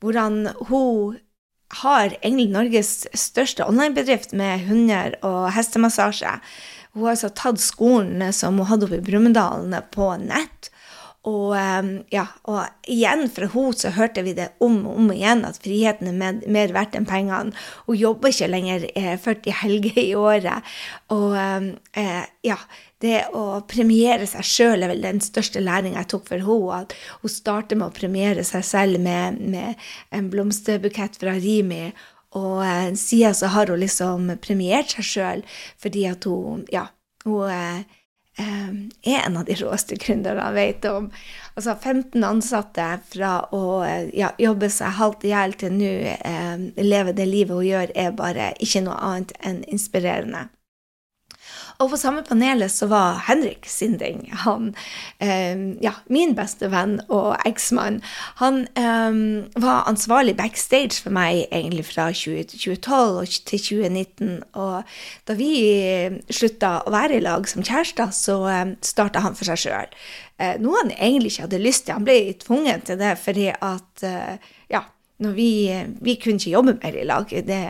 hvordan 0.00 0.48
hun 0.68 1.20
har 1.80 2.14
egentlig 2.20 2.50
Norges 2.52 2.92
største 3.18 3.66
onlinebedrift 3.66 4.34
med 4.36 4.66
hunder 4.68 5.18
og 5.26 5.50
hestemassasje. 5.56 6.38
Hun 6.94 7.08
har 7.08 7.16
altså 7.16 7.32
tatt 7.34 7.62
skolen 7.62 8.22
som 8.32 8.60
hun 8.60 8.70
hadde 8.70 8.86
oppe 8.86 9.00
i 9.00 9.04
Brumunddal, 9.04 9.66
på 9.94 10.12
nett. 10.22 10.70
Og, 11.24 11.54
ehm, 11.56 11.92
ja, 12.12 12.26
og 12.52 12.66
igjen 12.90 13.30
fra 13.32 13.48
henne 13.48 13.76
så 13.80 13.94
hørte 13.96 14.22
vi 14.26 14.34
det 14.36 14.50
om 14.64 14.82
og 14.84 14.98
om 15.00 15.12
igjen, 15.14 15.44
at 15.48 15.56
friheten 15.64 16.10
er 16.10 16.18
med, 16.18 16.42
mer 16.52 16.74
verdt 16.76 16.98
enn 16.98 17.08
pengene. 17.08 17.54
Hun 17.86 17.96
jobber 17.96 18.28
ikke 18.28 18.50
lenger 18.52 18.84
40 18.92 19.48
eh, 19.48 19.60
helger 19.62 20.00
i 20.02 20.12
året. 20.20 20.74
Og 21.16 21.32
ehm, 21.40 21.70
eh, 21.96 22.26
ja, 22.44 22.58
det 23.04 23.20
å 23.36 23.60
premiere 23.70 24.26
seg 24.28 24.48
sjøl 24.48 24.82
er 24.82 24.92
vel 24.94 25.04
den 25.04 25.20
største 25.24 25.62
læringa 25.62 26.00
jeg 26.02 26.10
tok 26.14 26.26
for 26.32 26.48
henne. 26.48 26.80
At 26.82 26.96
hun 27.22 27.32
starter 27.32 27.80
med 27.80 27.90
å 27.92 27.96
premiere 27.96 28.44
seg 28.46 28.64
selv 28.66 29.02
med, 29.04 29.40
med 29.40 29.80
en 30.14 30.30
blomsterbukett 30.32 31.20
fra 31.20 31.36
Rimi. 31.38 31.90
Og 32.34 32.64
eh, 32.66 32.88
siden 32.98 33.36
så 33.36 33.52
har 33.54 33.70
hun 33.70 33.82
liksom 33.84 34.32
premiert 34.42 34.96
seg 34.96 35.10
sjøl 35.10 35.44
fordi 35.82 36.08
at 36.10 36.26
hun, 36.26 36.64
ja, 36.72 36.88
hun 37.28 37.52
eh, 37.52 38.00
Ehm, 38.36 38.90
er 39.02 39.20
en 39.26 39.36
av 39.36 39.44
de 39.46 39.54
råeste 39.54 39.94
gründerne 40.00 40.42
jeg 40.42 40.56
vet 40.56 40.86
om. 40.90 41.06
Altså 41.54 41.76
15 41.76 42.24
ansatte 42.26 42.86
fra 43.12 43.36
å 43.54 43.84
ja, 44.10 44.32
jobbe 44.42 44.70
seg 44.74 44.96
halvt 44.98 45.28
i 45.28 45.30
hjel 45.30 45.54
til 45.60 45.76
nå 45.76 45.92
eh, 46.16 46.64
leve 46.82 47.14
det 47.14 47.28
livet 47.30 47.54
hun 47.54 47.68
gjør, 47.68 47.94
er 47.94 48.16
bare 48.18 48.50
ikke 48.58 48.82
noe 48.88 48.98
annet 48.98 49.36
enn 49.38 49.62
inspirerende. 49.70 50.48
Og 51.82 51.90
på 51.90 51.98
samme 51.98 52.22
panelet 52.26 52.72
så 52.72 52.86
var 52.90 53.22
Henrik 53.26 53.66
Sinding, 53.70 54.28
han, 54.44 54.74
eh, 55.18 55.58
ja, 55.82 55.94
min 56.06 56.34
beste 56.38 56.70
venn 56.72 57.00
og 57.08 57.34
eksmann, 57.48 58.00
han 58.40 58.64
eh, 58.78 59.18
var 59.60 59.88
ansvarlig 59.90 60.36
backstage 60.38 61.02
for 61.02 61.14
meg 61.14 61.44
egentlig 61.50 61.86
fra 61.90 62.10
2012 62.14 63.40
til 63.50 63.64
2019. 63.68 64.42
Og 64.54 64.82
da 65.26 65.38
vi 65.38 65.52
slutta 66.30 66.76
å 66.84 66.94
være 66.94 67.18
i 67.18 67.24
lag 67.24 67.48
som 67.50 67.64
kjærester, 67.64 68.12
så 68.14 68.38
eh, 68.50 68.66
starta 68.84 69.24
han 69.24 69.38
for 69.38 69.50
seg 69.50 69.66
sjøl. 69.66 69.98
Eh, 70.38 70.56
noe 70.62 70.80
han 70.82 70.90
egentlig 70.94 71.34
ikke 71.34 71.46
hadde 71.46 71.62
lyst 71.62 71.86
til. 71.86 71.98
Han 71.98 72.06
ble 72.06 72.18
tvunget 72.42 72.88
til 72.88 72.98
det 73.00 73.14
fordi 73.22 73.50
at 73.54 74.06
eh, 74.06 74.52
ja, 74.72 74.82
når 75.24 75.36
vi, 75.36 75.50
vi 76.04 76.16
kunne 76.20 76.40
ikke 76.40 76.54
jobbe 76.54 76.76
mer 76.78 76.98
i 77.00 77.06
lag. 77.08 77.30
Det 77.48 77.60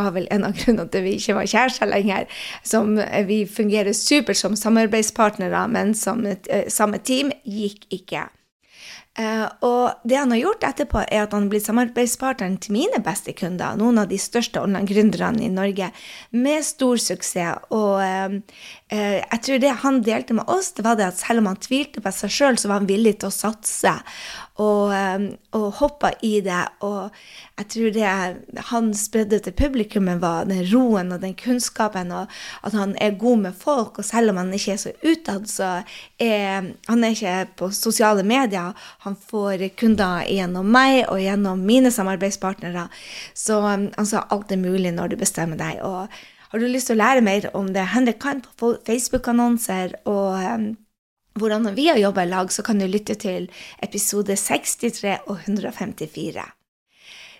var 0.00 0.14
vel 0.16 0.28
en 0.34 0.48
av 0.48 0.56
grunnene 0.58 0.88
til 0.88 1.02
at 1.02 1.08
vi 1.08 1.16
ikke 1.18 1.38
var 1.40 1.50
kjærester 1.50 1.90
lenger. 1.90 2.30
Som 2.66 2.96
vi 3.28 3.44
fungerer 3.46 3.96
supert 3.96 4.40
som 4.40 4.56
samarbeidspartnere, 4.58 5.66
men 5.72 5.94
som 5.98 6.24
et, 6.26 6.48
eh, 6.50 6.66
samme 6.72 6.98
team 7.04 7.32
gikk 7.44 7.86
ikke. 7.94 8.26
Uh, 9.14 9.46
og 9.62 10.00
det 10.02 10.16
han 10.18 10.32
har 10.34 10.40
gjort 10.40 10.64
etterpå, 10.66 11.04
er 11.06 11.20
at 11.22 11.34
han 11.36 11.44
har 11.44 11.50
blitt 11.52 11.68
samarbeidspartneren 11.68 12.56
til 12.58 12.74
mine 12.74 12.98
beste 13.04 13.30
kunder, 13.38 13.76
noen 13.78 14.00
av 14.02 14.08
de 14.10 14.18
største 14.18 14.58
online-gründerne 14.58 15.44
i 15.46 15.52
Norge, 15.54 15.92
med 16.34 16.66
stor 16.66 16.98
suksess. 16.98 17.68
Og 17.70 18.02
uh, 18.02 18.34
uh, 18.90 19.18
jeg 19.20 19.40
tror 19.46 19.62
det 19.62 19.70
han 19.84 20.00
delte 20.02 20.34
med 20.34 20.50
oss, 20.50 20.72
det 20.74 20.82
var 20.86 20.98
det 20.98 21.12
at 21.12 21.20
selv 21.22 21.44
om 21.44 21.52
han 21.52 21.62
tvilte 21.62 22.02
på 22.02 22.14
seg 22.16 22.34
sjøl, 22.34 22.58
så 22.58 22.72
var 22.72 22.82
han 22.82 22.90
villig 22.90 23.20
til 23.20 23.30
å 23.30 23.36
satse 23.36 23.94
og, 24.62 24.92
um, 24.94 25.24
og 25.58 25.64
hoppa 25.80 26.12
i 26.22 26.38
det. 26.44 26.60
Og 26.86 27.10
jeg 27.58 27.68
tror 27.74 27.94
det 27.96 28.66
han 28.70 28.92
spredde 28.94 29.40
til 29.42 29.56
publikummet, 29.58 30.20
var 30.22 30.46
den 30.46 30.62
roen 30.70 31.12
og 31.12 31.22
den 31.22 31.34
kunnskapen, 31.38 32.12
og 32.14 32.30
at 32.62 32.76
han 32.78 32.94
er 33.00 33.18
god 33.18 33.42
med 33.46 33.58
folk. 33.58 33.98
Og 33.98 34.04
selv 34.04 34.30
om 34.30 34.38
han 34.42 34.52
ikke 34.54 34.76
er 34.76 34.82
så 34.84 34.92
utad, 35.02 35.48
så 35.50 35.70
er 36.20 36.70
han 36.88 37.04
er 37.04 37.16
ikke 37.16 37.48
på 37.56 37.70
sosiale 37.74 38.22
medier. 38.22 38.72
Han 39.06 39.16
får 39.30 39.68
kunder 39.80 40.22
gjennom 40.30 40.70
meg 40.70 41.04
og 41.08 41.18
gjennom 41.22 41.58
mine 41.58 41.90
samarbeidspartnere. 41.90 42.88
Så 43.34 43.58
um, 43.58 43.90
altså, 43.98 44.22
alt 44.30 44.52
er 44.52 44.62
mulig 44.62 44.94
når 44.94 45.14
du 45.14 45.16
bestemmer 45.16 45.58
deg. 45.58 45.82
og 45.82 46.08
har 46.54 46.60
du 46.62 46.68
lyst 46.70 46.86
til 46.86 46.94
å 46.94 47.02
lære 47.02 47.22
mer 47.26 47.48
om 47.58 47.72
det, 47.74 47.82
Henrik 47.90 48.20
kan 48.22 48.38
på 48.60 48.76
Facebook-annonser 48.86 49.96
og 50.06 50.36
um, 50.38 50.66
hvordan 51.38 51.70
vi 51.74 51.88
har 51.88 51.98
jobba 51.98 52.24
i 52.24 52.30
lag, 52.30 52.52
så 52.52 52.62
kan 52.62 52.78
du 52.78 52.86
lytte 52.86 53.16
til 53.18 53.48
episode 53.82 54.36
63 54.38 55.16
og 55.26 55.40
154. 55.44 56.44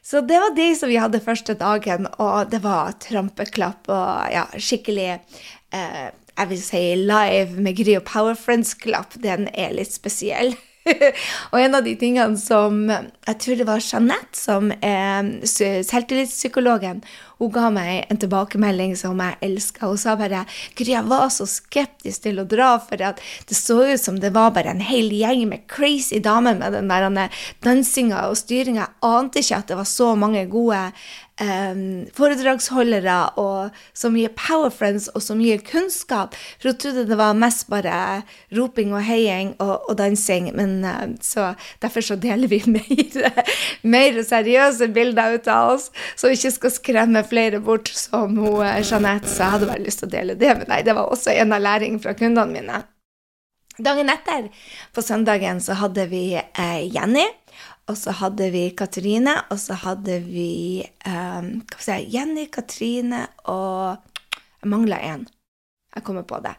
Så 0.05 0.21
det 0.21 0.37
var 0.37 0.53
de 0.57 0.67
som 0.77 0.91
vi 0.91 1.01
hadde 1.01 1.23
første 1.25 1.55
dagen, 1.57 2.11
og 2.21 2.51
det 2.53 2.61
var 2.65 2.93
trampeklapp 3.01 3.89
og 3.89 4.35
ja, 4.35 4.45
skikkelig 4.61 5.09
eh, 5.15 6.11
jeg 6.35 6.51
vil 6.51 6.61
si 6.61 6.83
live 6.99 7.63
med 7.63 7.79
Gry 7.79 7.95
og 8.01 8.07
Power 8.09 8.37
Friends-klapp. 8.39 9.15
Den 9.23 9.47
er 9.55 9.75
litt 9.77 9.95
spesiell. 9.95 10.57
og 11.53 11.59
en 11.61 11.76
av 11.79 11.85
de 11.85 11.95
tingene 11.97 12.37
som 12.37 12.83
Jeg 12.91 13.37
tror 13.41 13.57
det 13.57 13.67
var 13.69 13.81
Jeanette 13.81 14.37
som 14.37 14.69
er 14.85 15.31
selvtillitspsykologen. 15.49 17.00
Hun 17.41 17.50
ga 17.55 17.71
meg 17.75 18.05
en 18.12 18.21
tilbakemelding 18.21 18.93
som 18.99 19.19
jeg 19.21 19.38
elska. 19.49 19.88
Hun 19.88 19.99
sa 20.00 20.14
bare 20.19 20.45
Gry, 20.76 20.93
jeg 20.93 21.09
var 21.11 21.31
så 21.33 21.47
skeptisk 21.50 22.26
til 22.26 22.41
å 22.41 22.47
dra, 22.49 22.75
for 22.85 23.00
det 23.00 23.57
så 23.57 23.81
ut 23.88 24.00
som 24.00 24.21
det 24.21 24.35
var 24.37 24.53
bare 24.55 24.75
en 24.75 24.85
hel 24.85 25.11
gjeng 25.12 25.47
med 25.50 25.67
crazy 25.71 26.21
damer 26.23 26.59
med 26.61 26.76
den 26.76 26.93
der 26.93 27.41
dansinga 27.64 28.26
og 28.29 28.38
styringa. 28.38 28.87
Jeg 28.87 29.09
ante 29.09 29.43
ikke 29.43 29.61
at 29.62 29.73
det 29.73 29.81
var 29.81 29.88
så 29.88 30.12
mange 30.19 30.45
gode 30.53 30.81
um, 31.43 32.05
foredragsholdere 32.14 33.17
og 33.41 33.75
så 33.97 34.11
mye 34.12 34.31
Power 34.38 34.71
Friends 34.75 35.09
og 35.14 35.23
så 35.25 35.37
mye 35.38 35.59
kunnskap. 35.64 36.37
For 36.59 36.71
hun 36.71 36.79
trodde 36.81 37.07
det 37.09 37.19
var 37.19 37.37
mest 37.38 37.69
bare 37.73 38.23
roping 38.55 38.95
og 38.95 39.05
heiing 39.07 39.55
og, 39.59 39.88
og 39.88 39.99
dansing. 39.99 40.50
Men 40.57 40.85
uh, 40.85 41.17
så 41.25 41.53
derfor 41.83 42.05
så 42.05 42.19
deler 42.21 42.50
vi 42.50 42.62
mer, 42.76 43.45
mer 43.83 44.23
seriøse 44.23 44.91
bilder 44.95 45.38
ut 45.38 45.50
av 45.50 45.75
oss, 45.76 45.91
så 46.17 46.31
vi 46.31 46.38
ikke 46.38 46.57
skal 46.59 46.76
skremme 46.79 47.26
flere 47.29 47.62
bort 47.64 47.91
som 47.91 48.37
hun, 48.38 48.62
uh, 48.62 48.81
Jeanette. 48.81 49.31
Så 49.31 49.45
jeg 49.45 49.57
hadde 49.59 49.71
bare 49.71 49.85
lyst 49.85 50.03
til 50.03 50.11
å 50.11 50.17
dele 50.17 50.38
det 50.38 50.59
med 50.61 50.69
deg. 50.71 50.87
Det 50.87 50.97
var 50.97 51.11
også 51.11 51.35
en 51.35 51.57
av 51.57 51.64
læringene 51.64 52.03
fra 52.05 52.17
kundene 52.19 52.50
mine. 52.55 52.85
Dagen 53.75 54.07
etter, 54.07 54.53
på 54.95 55.03
søndagen, 55.03 55.59
så 55.59 55.75
hadde 55.81 56.05
vi 56.07 56.37
eh, 56.38 56.83
Jenny. 56.95 57.25
Og 57.91 57.99
så 58.00 58.14
hadde 58.17 58.49
vi 58.55 58.71
Katrine, 58.76 59.35
og 59.53 59.61
så 59.61 59.76
hadde 59.76 60.19
vi 60.25 60.81
um, 61.05 61.59
si, 61.76 61.99
Jenny, 62.14 62.49
Katrine 62.53 63.26
og 63.45 64.00
Jeg 64.64 64.71
mangla 64.73 64.97
én. 65.05 65.26
Jeg 65.95 66.03
kommer 66.07 66.25
på 66.25 66.38
det. 66.41 66.55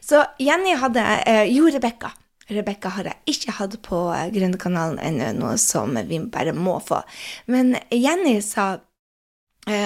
Så 0.00 0.22
Jenny 0.38 0.76
hadde 0.78 1.02
uh, 1.02 1.44
Jo, 1.50 1.66
Rebekka. 1.74 2.12
Rebekka 2.48 2.92
har 2.94 3.10
jeg 3.10 3.34
ikke 3.34 3.56
hatt 3.58 3.74
på 3.84 3.96
Grønnekanalen 4.06 4.36
Gründerkanalen 4.36 5.00
ennå, 5.02 5.32
noe 5.36 5.56
som 5.60 5.98
vi 6.08 6.20
bare 6.32 6.54
må 6.56 6.78
få. 6.80 7.02
Men 7.50 7.74
Jenny 7.92 8.38
sa 8.40 8.76
Eh, 8.78 8.87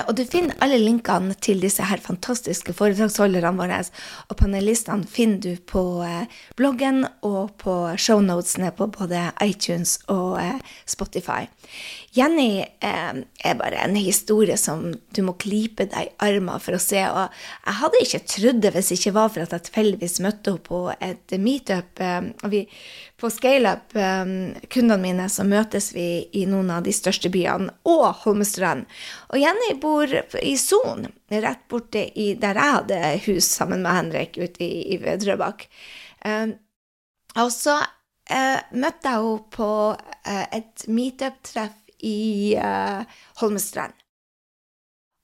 og 0.06 0.14
du 0.14 0.22
finner 0.28 0.58
alle 0.62 0.78
linkene 0.78 1.34
til 1.42 1.62
disse 1.62 1.82
her 1.82 2.02
fantastiske 2.02 2.74
foredragsholderne 2.76 3.58
våre 3.58 3.80
og 4.28 4.36
panelistene 4.38 5.08
finner 5.08 5.40
du 5.42 5.56
på 5.68 5.82
eh, 6.06 6.28
bloggen 6.58 7.02
og 7.26 7.54
på 7.62 7.74
shownotene 7.98 8.72
på 8.76 8.88
både 8.94 9.30
iTunes 9.44 9.98
og 10.12 10.38
eh, 10.42 10.60
Spotify. 10.86 11.46
Jenny 12.12 12.60
er 12.84 13.54
bare 13.56 13.78
en 13.86 13.94
historie 13.96 14.58
som 14.60 14.90
du 14.92 15.20
må 15.24 15.32
klype 15.40 15.86
deg 15.88 16.10
i 16.10 16.12
armen 16.26 16.60
for 16.60 16.76
å 16.76 16.80
se. 16.82 17.00
Og 17.08 17.38
jeg 17.64 17.76
hadde 17.78 18.02
ikke 18.04 18.20
trodd 18.34 18.58
det 18.60 18.72
hvis 18.74 18.90
det 18.90 18.98
ikke 18.98 19.14
var 19.16 19.30
for 19.32 19.44
at 19.44 19.54
jeg 19.56 19.64
tilfeldigvis 19.68 20.20
møtte 20.20 20.52
henne 20.52 20.66
på 20.66 20.80
et 20.98 21.34
meetup. 21.40 22.02
og 22.02 22.52
vi 22.52 22.66
på 23.16 23.30
ScaleUp, 23.30 23.96
kundene 24.68 24.98
mine, 25.00 25.28
så 25.32 25.46
møtes 25.48 25.92
vi 25.94 26.26
i 26.36 26.44
noen 26.50 26.74
av 26.74 26.84
de 26.84 26.92
største 26.92 27.30
byene 27.32 27.72
og 27.88 28.04
Holmestrand. 28.26 28.84
Og 29.32 29.40
Jenny 29.40 29.72
bor 29.80 30.12
i 30.42 30.56
Son, 30.60 31.06
rett 31.32 31.64
borte 31.72 32.04
i, 32.12 32.34
der 32.34 32.60
jeg 32.60 32.76
hadde 32.76 33.00
hus 33.28 33.48
sammen 33.56 33.86
med 33.86 33.96
Henrik 33.96 34.36
ute 34.36 34.66
i, 34.66 34.98
i 34.98 35.16
Drøbak. 35.22 35.64
Eh, 36.26 36.52
og 37.40 37.48
så 37.54 37.78
uh, 37.80 38.58
møtte 38.76 39.12
jeg 39.14 39.22
henne 39.22 39.46
på 39.54 39.70
uh, 39.96 40.46
et 40.52 40.84
meetup-treff 40.88 41.81
i 42.02 42.54
uh, 42.58 43.02
Holmestrand. 43.40 43.96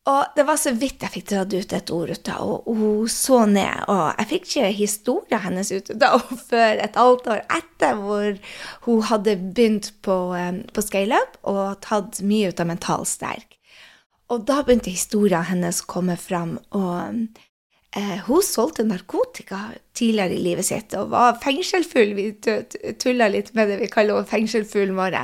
Og 0.09 0.31
det 0.37 0.45
var 0.49 0.57
så 0.57 0.73
vidt 0.73 1.03
jeg 1.05 1.13
fikk 1.13 1.27
dratt 1.29 1.53
ut 1.53 1.73
et 1.77 1.91
ord 1.93 2.09
ut 2.09 2.31
av 2.33 2.39
henne, 2.39 2.55
og 2.65 2.79
hun 2.81 3.11
så 3.13 3.43
ned. 3.51 3.83
Og 3.93 4.05
jeg 4.07 4.29
fikk 4.31 4.47
ikke 4.47 4.71
historien 4.79 5.43
hennes 5.45 5.73
ut 5.75 5.91
av 5.99 6.23
henne 6.23 6.41
før 6.53 6.83
et 6.87 6.97
halvt 6.97 7.29
år 7.35 7.43
etter, 7.59 8.01
hvor 8.01 8.41
hun 8.87 9.05
hadde 9.11 9.37
begynt 9.43 9.93
på, 10.07 10.19
um, 10.33 10.63
på 10.73 10.85
scaleup 10.87 11.37
og 11.45 11.79
tatt 11.85 12.23
mye 12.25 12.53
ut 12.53 12.65
av 12.65 12.71
Mental 12.71 13.05
Sterk. 13.09 13.59
Og 14.33 14.45
da 14.49 14.63
begynte 14.63 14.93
historien 14.93 15.45
hennes 15.49 15.83
å 15.85 15.89
komme 15.89 16.17
fram. 16.21 16.57
Og 16.77 17.29
hun 17.97 18.43
solgte 18.45 18.85
narkotika 18.85 19.71
tidligere 19.97 20.37
i 20.37 20.43
livet 20.43 20.67
sitt 20.69 20.93
og 20.99 21.09
var 21.15 21.39
fengselfull. 21.41 22.13
Vi 22.15 22.27
tulla 23.01 23.31
litt 23.33 23.55
med 23.57 23.71
det 23.73 23.79
vi 23.81 23.89
kaller 23.89 24.21
henne 24.21 24.29
fengselsfuglen 24.29 24.99
vår. 24.99 25.17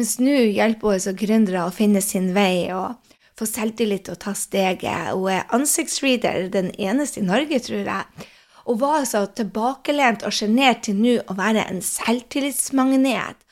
Mens 0.00 0.16
nå 0.22 0.38
hjelper 0.48 0.96
hun 0.96 1.18
gründere 1.20 1.66
å 1.66 1.74
finne 1.74 2.00
sin 2.00 2.32
vei 2.34 2.72
og 2.72 2.96
få 3.38 3.48
selvtillit 3.48 4.08
og 4.12 4.20
ta 4.24 4.32
steget. 4.36 5.12
Hun 5.12 5.28
er 5.32 5.48
ansiktsreader, 5.56 6.48
den 6.52 6.72
eneste 6.80 7.20
i 7.20 7.26
Norge, 7.26 7.60
tror 7.60 7.84
jeg. 7.84 8.26
Og 8.64 8.80
var 8.80 9.00
altså 9.02 9.26
tilbakelent 9.36 10.24
og 10.24 10.34
sjenert 10.36 10.84
til 10.86 10.98
nå 11.00 11.18
å 11.28 11.36
være 11.36 11.66
en 11.68 11.80
selvtillitsmagnet. 11.84 13.44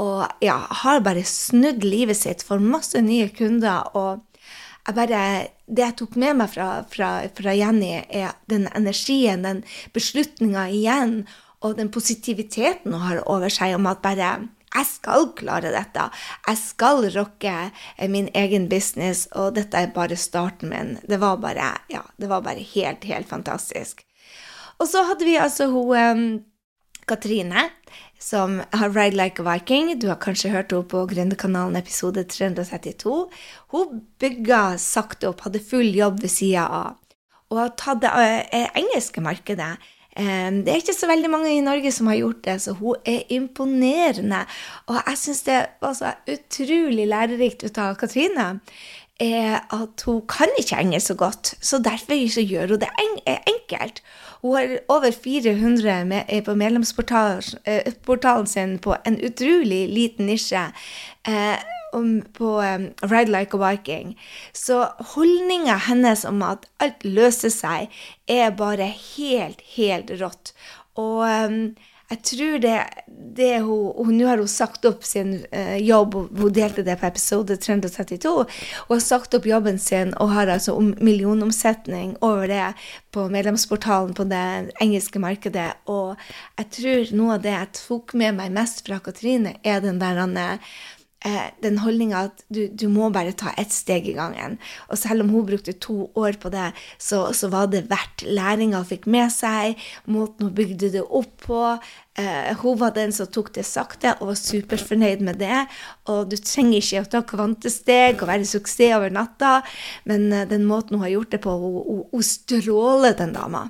Og 0.00 0.24
ja, 0.44 0.56
har 0.84 1.04
bare 1.04 1.24
snudd 1.26 1.84
livet 1.84 2.16
sitt 2.16 2.44
for 2.46 2.62
masse 2.62 3.00
nye 3.02 3.28
kunder. 3.34 3.90
og 3.94 4.26
jeg 4.86 4.96
bare, 4.96 5.22
det 5.70 5.84
jeg 5.84 5.98
tok 6.02 6.16
med 6.18 6.40
meg 6.40 6.50
fra, 6.52 6.68
fra, 6.90 7.10
fra 7.36 7.54
Jenny, 7.54 7.92
er 8.10 8.34
den 8.50 8.66
energien, 8.74 9.46
den 9.46 9.62
beslutninga 9.94 10.66
igjen, 10.74 11.22
og 11.60 11.76
den 11.78 11.92
positiviteten 11.92 12.94
hun 12.94 13.04
har 13.04 13.22
over 13.28 13.52
seg 13.52 13.76
om 13.76 13.88
at 13.90 14.02
bare 14.04 14.32
jeg 14.70 14.86
skal 14.86 15.32
klare 15.34 15.72
dette. 15.74 16.04
Jeg 16.46 16.58
skal 16.60 17.08
rocke 17.16 17.54
min 18.10 18.28
egen 18.38 18.68
business, 18.70 19.26
og 19.34 19.56
dette 19.56 19.78
er 19.78 19.90
bare 19.94 20.18
starten 20.18 20.70
min. 20.70 20.92
Det 21.10 21.18
var 21.22 21.40
bare, 21.42 21.72
ja, 21.90 22.04
det 22.22 22.30
var 22.30 22.44
bare 22.46 22.62
helt, 22.62 23.04
helt 23.10 23.28
fantastisk. 23.28 24.04
Og 24.78 24.86
så 24.88 25.02
hadde 25.08 25.26
vi 25.26 25.34
altså 25.36 25.66
hun 25.74 26.38
Katrine, 27.10 27.66
som 28.20 28.60
har 28.72 28.94
Ride 28.94 29.18
Like 29.18 29.42
a 29.42 29.46
Viking. 29.48 29.92
Du 29.98 30.08
har 30.08 30.20
kanskje 30.22 30.52
hørt 30.54 30.70
henne 30.74 30.86
på 30.86 31.04
Gründerkanalen 31.10 31.78
episode 31.80 32.24
332. 32.30 33.16
Hun 33.74 34.02
bygga 34.22 34.78
sakte 34.78 35.30
opp, 35.30 35.42
hadde 35.46 35.62
full 35.62 35.90
jobb 35.96 36.22
ved 36.22 36.32
sida 36.32 36.68
av, 36.80 37.00
og 37.50 37.64
har 37.64 37.74
tatt 37.80 38.04
det 38.04 38.12
eh, 38.54 38.68
engelske 38.78 39.24
markedet. 39.24 39.74
Det 40.10 40.68
er 40.68 40.80
ikke 40.82 40.92
så 40.92 41.06
veldig 41.06 41.28
mange 41.30 41.52
i 41.54 41.62
Norge 41.62 41.92
som 41.94 42.08
har 42.10 42.16
gjort 42.18 42.40
det, 42.44 42.56
så 42.60 42.72
hun 42.76 42.98
er 43.08 43.30
imponerende. 43.32 44.40
Og 44.90 44.98
jeg 44.98 45.20
syns 45.20 45.42
det 45.46 45.58
var 45.80 45.94
så 45.96 46.10
utrolig 46.28 47.06
lærerikt 47.08 47.62
ut 47.64 47.78
av 47.78 47.94
Katrine 47.96 48.48
at 49.20 50.04
hun 50.06 50.22
kan 50.28 50.48
ikke 50.58 50.78
engelsk 50.80 51.12
så 51.12 51.14
godt, 51.14 51.54
så 51.60 51.78
derfor 51.78 52.20
så 52.32 52.40
gjør 52.40 52.74
hun 52.74 52.80
det 52.80 52.88
enkelt. 53.46 54.02
Hun 54.40 54.56
har 54.56 54.78
over 54.88 55.12
400 55.12 56.04
med, 56.04 56.44
på 56.44 56.54
medlemsportalen 56.54 57.42
eh, 57.64 58.46
sin 58.46 58.78
på 58.78 58.96
en 59.04 59.20
utrolig 59.20 59.88
liten 59.88 60.26
nisje. 60.26 60.70
Eh, 61.28 61.58
på 62.32 62.60
um, 62.62 62.90
Ride 63.02 63.30
Like 63.30 63.56
a 63.56 63.70
Viking. 63.70 64.20
Så 64.52 64.84
holdninga 65.14 65.74
hennes 65.88 66.24
om 66.24 66.42
at 66.42 66.68
alt 66.78 67.04
løser 67.04 67.50
seg, 67.50 67.88
er 68.28 68.50
bare 68.50 68.86
helt, 69.16 69.60
helt 69.76 70.10
rått. 70.20 70.54
Og 70.94 71.26
um, 71.26 71.74
jeg 72.10 72.22
tror 72.26 72.58
det, 72.58 72.76
det 73.38 73.50
hun, 73.62 74.10
Nå 74.16 74.26
har 74.26 74.40
hun 74.42 74.50
sagt 74.50 74.84
opp 74.88 75.04
sin 75.06 75.36
uh, 75.54 75.76
jobb, 75.78 76.16
hun 76.40 76.54
delte 76.54 76.82
det 76.86 76.96
på 76.98 77.06
episode 77.06 77.54
332. 77.54 78.32
Hun 78.88 78.96
har 78.96 79.04
sagt 79.04 79.36
opp 79.38 79.46
jobben 79.46 79.78
sin 79.78 80.10
og 80.18 80.32
har 80.34 80.50
altså 80.50 80.74
millionomsetning 80.98 82.16
over 82.26 82.50
det 82.50 82.66
på 83.14 83.28
medlemsportalen 83.30 84.16
på 84.18 84.26
det 84.30 84.44
engelske 84.82 85.22
markedet. 85.22 85.70
Og 85.86 86.18
jeg 86.58 86.70
tror 86.76 87.14
noe 87.20 87.36
av 87.38 87.44
det 87.46 87.54
jeg 87.54 87.74
tok 87.78 88.16
med 88.18 88.40
meg 88.42 88.56
mest 88.58 88.82
fra 88.86 88.98
Katrine, 89.04 89.58
er 89.62 89.84
den 89.84 90.02
der 90.02 90.24
han... 90.24 90.36
eh, 90.38 90.72
den 91.60 91.76
holdninga 91.82 92.22
at 92.30 92.44
du, 92.48 92.62
du, 92.72 92.86
må 92.88 93.10
bare 93.12 93.34
ta 93.36 93.52
ett 93.60 93.74
steg 93.74 94.06
i 94.08 94.14
gangen. 94.16 94.56
Og 94.88 94.96
selv 94.96 95.24
om 95.24 95.32
hun 95.34 95.48
brukte 95.48 95.74
to 95.76 96.06
år 96.16 96.38
på 96.40 96.48
det, 96.52 96.70
så, 96.96 97.26
så 97.36 97.50
var 97.52 97.68
det 97.68 97.90
verdt 97.90 98.24
læringa 98.24 98.80
hun 98.80 98.88
fikk 98.88 99.08
med 99.10 99.28
seg, 99.34 99.80
måten 100.08 100.48
hun 100.48 100.54
bygde 100.56 100.92
det 100.94 101.02
opp 101.04 101.34
på. 101.44 101.60
Eh, 102.20 102.52
hun 102.62 102.78
var 102.80 102.94
den 102.96 103.12
som 103.12 103.28
tok 103.30 103.52
det 103.54 103.66
sakte 103.68 104.14
og 104.18 104.32
var 104.32 104.38
superfornøyd 104.40 105.24
med 105.26 105.40
det. 105.42 105.66
Og 106.10 106.30
du 106.30 106.38
trenger 106.40 106.80
ikke 106.80 107.04
å 107.04 107.10
ta 107.12 107.24
kvantesteg 107.34 108.20
og 108.20 108.30
være 108.30 108.48
suksess 108.48 108.96
over 108.96 109.12
natta, 109.12 109.58
men 110.08 110.30
eh, 110.32 110.48
den 110.48 110.64
måten 110.68 110.96
hun 110.96 111.04
har 111.04 111.14
gjort 111.18 111.36
det 111.36 111.42
på, 111.44 111.52
hun, 111.52 111.76
hun, 111.84 112.06
hun 112.14 112.24
stråler, 112.26 113.16
den 113.18 113.36
dama. 113.36 113.66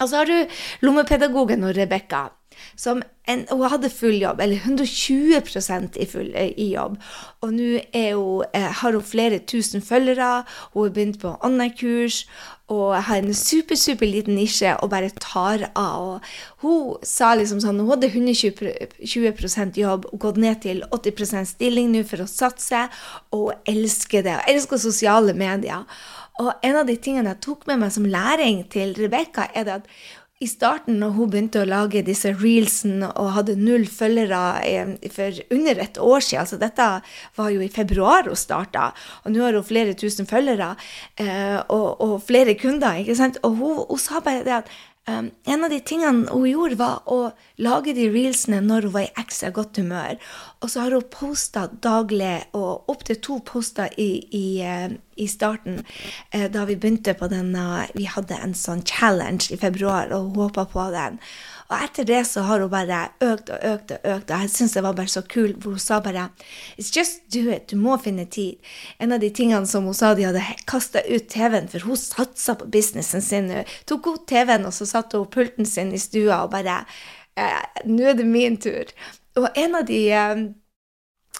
Og 0.00 0.08
så 0.08 0.22
har 0.22 0.30
du 0.30 0.54
lommepedagogen 0.86 1.66
og 1.66 1.76
Rebekka. 1.76 2.30
som 2.76 3.02
en, 3.30 3.44
hun 3.50 3.68
hadde 3.70 3.90
full 3.90 4.16
jobb, 4.18 4.40
eller 4.42 4.56
120% 4.56 5.98
i, 6.02 6.06
full, 6.10 6.32
i 6.34 6.72
jobb. 6.72 6.96
Og 7.42 7.52
nå 7.54 7.68
eh, 7.94 8.72
har 8.80 8.96
hun 8.96 9.04
flere 9.06 9.38
tusen 9.46 9.84
følgere, 9.84 10.42
hun 10.72 10.88
har 10.88 10.96
begynt 10.96 11.20
på 11.22 11.36
online-kurs 11.46 12.24
og 12.72 12.96
har 13.06 13.20
en 13.20 13.34
super, 13.36 13.76
super 13.76 14.08
liten 14.08 14.36
nisje 14.38 14.72
og 14.80 14.90
bare 14.94 15.10
tar 15.20 15.66
av. 15.78 16.06
Og 16.08 16.64
hun 16.64 17.04
sa 17.06 17.32
liksom 17.36 17.60
sånn 17.62 17.80
Hun 17.82 17.90
hadde 17.90 18.08
120% 18.08 19.78
jobb 19.82 20.08
og 20.10 20.22
gått 20.24 20.40
ned 20.40 20.62
til 20.64 20.82
80% 20.88 21.52
stilling 21.52 21.92
nå 21.92 22.04
for 22.08 22.24
å 22.24 22.30
satse, 22.30 22.86
og 23.34 23.52
elsker 23.68 24.24
det. 24.26 24.38
Og 24.38 24.54
elsker 24.54 24.82
sosiale 24.82 25.36
medier. 25.36 25.84
Og 26.40 26.52
en 26.64 26.78
av 26.80 26.88
de 26.88 26.96
tingene 26.96 27.34
jeg 27.34 27.44
tok 27.44 27.66
med 27.68 27.82
meg 27.82 27.92
som 27.92 28.08
læring 28.08 28.62
til 28.72 28.94
Rebekka, 28.96 29.50
er 29.52 29.68
det 29.68 29.78
at 29.82 29.90
i 30.42 30.48
starten, 30.50 30.98
når 31.00 31.14
hun 31.16 31.30
begynte 31.30 31.62
å 31.62 31.68
lage 31.68 32.02
disse 32.06 32.32
reelsene 32.34 33.08
og 33.20 33.32
hadde 33.36 33.56
null 33.60 33.86
følgere 33.90 34.42
eh, 34.66 34.94
for 35.14 35.38
under 35.54 35.82
et 35.84 36.00
år 36.02 36.24
siden 36.24 36.42
altså 36.42 36.58
Dette 36.58 36.88
var 37.38 37.50
jo 37.54 37.62
i 37.62 37.70
februar 37.72 38.26
hun 38.26 38.38
starta, 38.38 38.90
og 39.22 39.34
nå 39.34 39.44
har 39.44 39.58
hun 39.58 39.66
flere 39.66 39.94
tusen 39.98 40.28
følgere 40.28 40.72
eh, 41.20 41.58
og, 41.68 42.00
og, 42.02 42.16
flere 42.26 42.56
kunder. 42.58 42.98
ikke 43.02 43.18
sant? 43.18 43.38
Og 43.46 43.58
hun, 43.60 43.84
hun 43.88 44.00
sa 44.00 44.22
bare 44.24 44.44
det 44.46 44.58
at 44.62 44.72
Um, 45.08 45.32
en 45.44 45.64
av 45.64 45.70
de 45.72 45.80
tingene 45.82 46.28
hun 46.30 46.44
gjorde, 46.46 46.76
var 46.78 47.00
å 47.10 47.32
lage 47.58 47.90
de 47.96 48.04
reelsene 48.14 48.60
når 48.62 48.86
hun 48.86 48.92
var 48.94 49.06
i 49.08 49.14
ekstra 49.18 49.50
godt 49.50 49.80
humør. 49.82 50.20
Og 50.62 50.70
så 50.70 50.84
har 50.84 50.94
hun 50.94 51.08
posta 51.10 51.64
daglig, 51.82 52.36
og 52.54 52.90
opptil 52.92 53.18
to 53.18 53.40
poster 53.42 53.90
i, 53.98 54.10
i, 54.30 54.46
uh, 54.62 54.94
i 55.18 55.26
starten 55.26 55.80
uh, 55.82 56.46
da 56.54 56.68
vi 56.70 56.78
begynte 56.78 57.16
på 57.18 57.26
denne 57.32 57.88
Vi 57.96 58.06
hadde 58.06 58.38
en 58.38 58.54
sånn 58.54 58.84
challenge 58.86 59.50
i 59.50 59.58
februar, 59.58 60.14
og 60.14 60.30
hun 60.30 60.44
håpa 60.44 60.68
på 60.70 60.86
den. 60.94 61.18
Og 61.72 61.80
etter 61.80 62.04
det 62.04 62.20
så 62.28 62.44
har 62.44 62.60
hun 62.60 62.70
bare 62.72 62.98
økt 63.24 63.48
og 63.52 63.64
økt 63.64 63.94
og 63.96 64.04
økt, 64.04 64.30
og 64.30 64.44
jeg 64.44 64.52
syns 64.52 64.74
det 64.76 64.84
var 64.84 64.96
bare 64.98 65.12
så 65.12 65.22
kult, 65.24 65.56
hvor 65.62 65.76
hun 65.76 65.80
sa 65.82 66.00
bare 66.04 66.28
It's 66.76 66.92
just 66.92 67.24
do 67.32 67.46
it. 67.48 67.70
Du 67.70 67.76
må 67.80 67.96
finne 68.02 68.26
tid. 68.28 68.60
En 69.00 69.14
av 69.16 69.22
de 69.22 69.30
tingene 69.32 69.66
som 69.66 69.88
hun 69.88 69.96
sa 69.96 70.12
de 70.14 70.26
hadde 70.28 70.44
kasta 70.68 71.00
ut 71.08 71.30
TV-en, 71.32 71.70
for 71.72 71.88
hun 71.88 71.96
satsa 71.96 72.58
på 72.60 72.68
businessen 72.72 73.24
sin 73.24 73.48
nå. 73.48 73.64
Tok 73.88 74.10
hun 74.10 74.24
TV-en, 74.28 74.68
og 74.68 74.76
så 74.76 74.88
satte 74.88 75.20
hun 75.20 75.30
pulten 75.32 75.68
sin 75.68 75.94
i 75.96 76.00
stua 76.02 76.42
og 76.44 76.52
bare 76.52 76.82
eh, 77.40 77.62
Nå 77.88 78.10
er 78.12 78.20
det 78.20 78.28
min 78.28 78.60
tur. 78.60 78.92
Og 79.40 79.48
en 79.56 79.78
av 79.80 79.88
de 79.88 80.02
eh, 80.12 80.42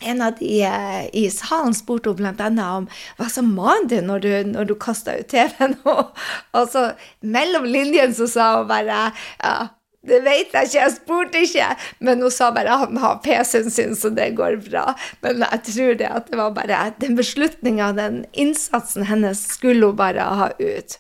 en 0.03 0.23
av 0.25 0.33
de 0.39 0.63
eh, 0.65 1.05
i 1.15 1.27
salen 1.31 1.75
spurte 1.77 2.11
hun 2.11 2.19
bl.a. 2.19 2.49
om 2.79 2.89
hva 3.19 3.29
som 3.31 3.53
mannen 3.55 3.91
din 3.91 4.09
når 4.11 4.25
du, 4.25 4.33
når 4.55 4.71
du 4.71 4.75
kasta 4.81 5.19
ut 5.21 5.29
TV-en. 5.31 5.77
Og, 5.85 6.17
og 6.57 6.73
så 6.73 6.89
mellom 7.21 7.69
linjene 7.69 8.17
så 8.17 8.27
sa 8.31 8.49
hun 8.57 8.73
bare 8.73 9.05
ja, 9.13 9.55
det 10.03 10.19
vet 10.25 10.51
jeg 10.51 10.67
ikke, 10.67 10.79
jeg 10.79 10.95
spurte 10.97 11.43
ikke. 11.47 11.69
Men 12.03 12.25
hun 12.25 12.35
sa 12.35 12.51
bare 12.55 12.81
han 12.81 12.99
har 12.99 13.21
PC-en 13.23 13.71
sin, 13.71 13.95
så 13.99 14.11
det 14.11 14.33
går 14.39 14.59
bra. 14.65 14.97
Men 15.23 15.45
jeg 15.45 15.63
tror 15.69 15.95
det 16.01 16.11
at 16.11 16.27
det 16.31 16.41
var 16.41 16.57
bare 16.57 16.83
den 17.03 17.15
beslutninga, 17.19 17.93
den 17.99 18.25
innsatsen 18.33 19.07
hennes, 19.07 19.45
skulle 19.55 19.93
hun 19.93 20.01
bare 20.01 20.27
ha 20.41 20.51
ut. 20.59 20.99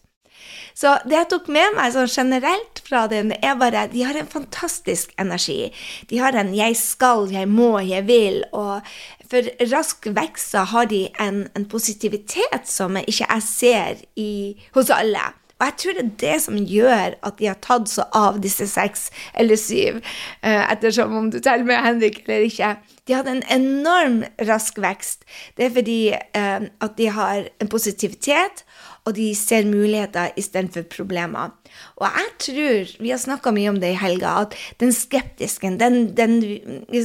Så 0.79 0.95
det 1.05 1.17
jeg 1.19 1.29
tok 1.29 1.51
med 1.53 1.75
meg 1.77 1.93
sånn 1.95 2.09
generelt 2.09 2.81
fra 2.87 3.05
den, 3.11 3.35
er 3.45 3.59
bare 3.61 3.85
at 3.87 3.93
de 3.93 4.07
har 4.07 4.17
en 4.17 4.31
fantastisk 4.31 5.13
energi. 5.21 5.73
De 6.09 6.19
har 6.23 6.33
en 6.33 6.55
'jeg 6.55 6.77
skal', 6.77 7.31
'jeg 7.33 7.49
må', 7.49 7.83
'jeg 7.83 8.07
vil'. 8.07 8.43
Og 8.53 8.81
for 9.29 9.43
rask 9.73 10.07
vekst 10.07 10.51
så 10.51 10.65
har 10.65 10.87
de 10.87 11.09
en, 11.21 11.49
en 11.57 11.67
positivitet 11.67 12.65
som 12.65 12.97
jeg 12.97 13.05
ikke 13.09 13.27
jeg 13.29 13.43
ser 13.43 13.95
i, 14.17 14.57
hos 14.75 14.91
alle. 14.91 15.42
Og 15.63 15.69
jeg 15.69 15.79
tror 15.79 15.95
det 15.95 16.03
er 16.03 16.15
det 16.19 16.39
som 16.43 16.57
gjør 16.59 17.15
at 17.23 17.37
de 17.39 17.47
har 17.47 17.59
tatt 17.63 17.87
så 17.87 18.09
av 18.19 18.41
disse 18.43 18.67
seks 18.67 19.13
eller 19.39 19.61
syv, 19.61 20.01
eh, 20.43 20.65
ettersom 20.73 21.15
om 21.15 21.29
du 21.31 21.39
teller 21.39 21.69
med 21.69 21.79
Henrik 21.85 22.25
eller 22.25 22.49
ikke. 22.49 22.73
De 23.07 23.15
hadde 23.15 23.37
en 23.37 23.45
enorm 23.47 24.25
rask 24.43 24.81
vekst. 24.83 25.23
Det 25.55 25.69
er 25.69 25.77
fordi 25.77 26.01
eh, 26.19 26.67
at 26.67 26.99
de 26.99 27.07
har 27.15 27.47
en 27.63 27.71
positivitet, 27.71 28.65
og 29.07 29.15
de 29.15 29.33
ser 29.35 29.67
muligheter 29.67 30.35
istedenfor 30.39 30.83
problemer. 30.91 31.55
Og 31.97 32.07
jeg 32.07 32.29
tror, 32.47 32.91
vi 33.03 33.11
har 33.11 33.19
snakka 33.23 33.51
mye 33.55 33.71
om 33.71 33.81
det 33.83 33.95
i 33.95 33.99
helga, 33.99 34.35
at 34.45 34.55
den 34.83 34.93
skeptisken, 34.95 35.79
den, 35.81 36.17
den 36.17 36.41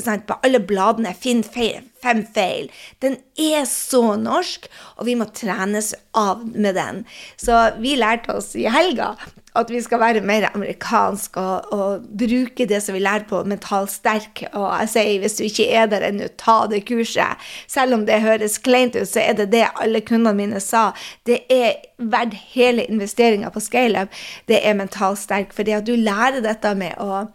sant, 0.02 0.28
på 0.30 0.38
alle 0.46 0.62
bladene 0.62 1.14
finn 1.18 1.44
feil, 1.46 1.86
fem 2.08 2.24
feil, 2.36 2.72
den 3.04 3.20
er 3.38 3.68
så 3.70 4.16
norsk, 4.20 4.70
og 4.98 5.10
vi 5.10 5.18
må 5.20 5.28
trenes 5.36 5.94
av 6.18 6.46
med 6.48 6.80
den. 6.80 7.04
Så 7.40 7.60
vi 7.82 7.98
lærte 8.00 8.40
oss 8.40 8.56
i 8.58 8.68
helga 8.72 9.16
at 9.58 9.72
vi 9.74 9.80
skal 9.82 10.02
være 10.02 10.22
mer 10.26 10.48
amerikansk 10.52 11.38
og, 11.42 11.72
og, 11.74 12.04
bruke 12.20 12.68
det 12.70 12.80
som 12.84 12.96
vi 12.96 13.02
lærer 13.02 13.26
på 13.30 13.42
Mental 13.50 13.88
Sterk. 13.90 14.44
Og 14.52 14.68
jeg 14.84 14.92
sier 14.94 15.24
hvis 15.24 15.38
du 15.40 15.46
ikke 15.48 15.68
er 15.74 15.90
der 15.90 16.06
ennå, 16.10 16.30
ta 16.38 16.60
det 16.70 16.84
kurset. 16.90 17.42
Selv 17.70 17.98
om 17.98 18.06
det 18.06 18.22
høres 18.26 18.60
kleint 18.62 18.98
ut, 18.98 19.08
så 19.10 19.24
er 19.24 19.38
det 19.40 19.50
det 19.56 19.66
alle 19.82 20.04
kundene 20.06 20.36
mine 20.38 20.62
sa. 20.64 20.92
Det 21.26 21.42
er 21.54 21.80
verdt 21.98 22.38
hele 22.54 22.86
investeringa 22.86 23.50
på 23.54 23.64
scaleup. 23.64 24.14
Det 24.50 24.62
er 24.62 24.78
Mental 24.78 25.18
Sterk. 25.18 25.56
det 25.58 25.74
at 25.74 25.88
du 25.88 25.96
lærer 25.96 26.42
dette 26.46 26.76
med 26.76 26.94
å 27.02 27.26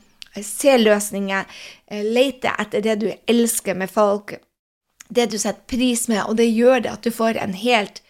se 0.40 0.79
løsninger, 0.79 1.44
eh, 1.90 2.05
lete 2.05 2.55
etter 2.59 2.81
det 2.81 3.01
du 3.01 3.12
elsker 3.29 3.75
med 3.75 3.90
folk, 3.90 4.38
det 5.09 5.31
du 5.33 5.38
setter 5.38 5.65
pris 5.69 6.09
med, 6.09 6.25
og 6.25 6.37
det 6.38 6.51
gjør 6.51 6.85
det 6.85 6.95
at 6.95 7.05
du 7.05 7.12
får 7.15 7.41
en 7.41 7.55
helt 7.59 8.03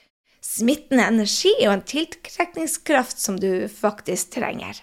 smittende 0.42 1.05
energi 1.07 1.52
og 1.62 1.76
en 1.76 1.85
tiltrekningskraft 1.87 3.20
som 3.20 3.38
du 3.40 3.68
faktisk 3.70 4.35
trenger. 4.35 4.83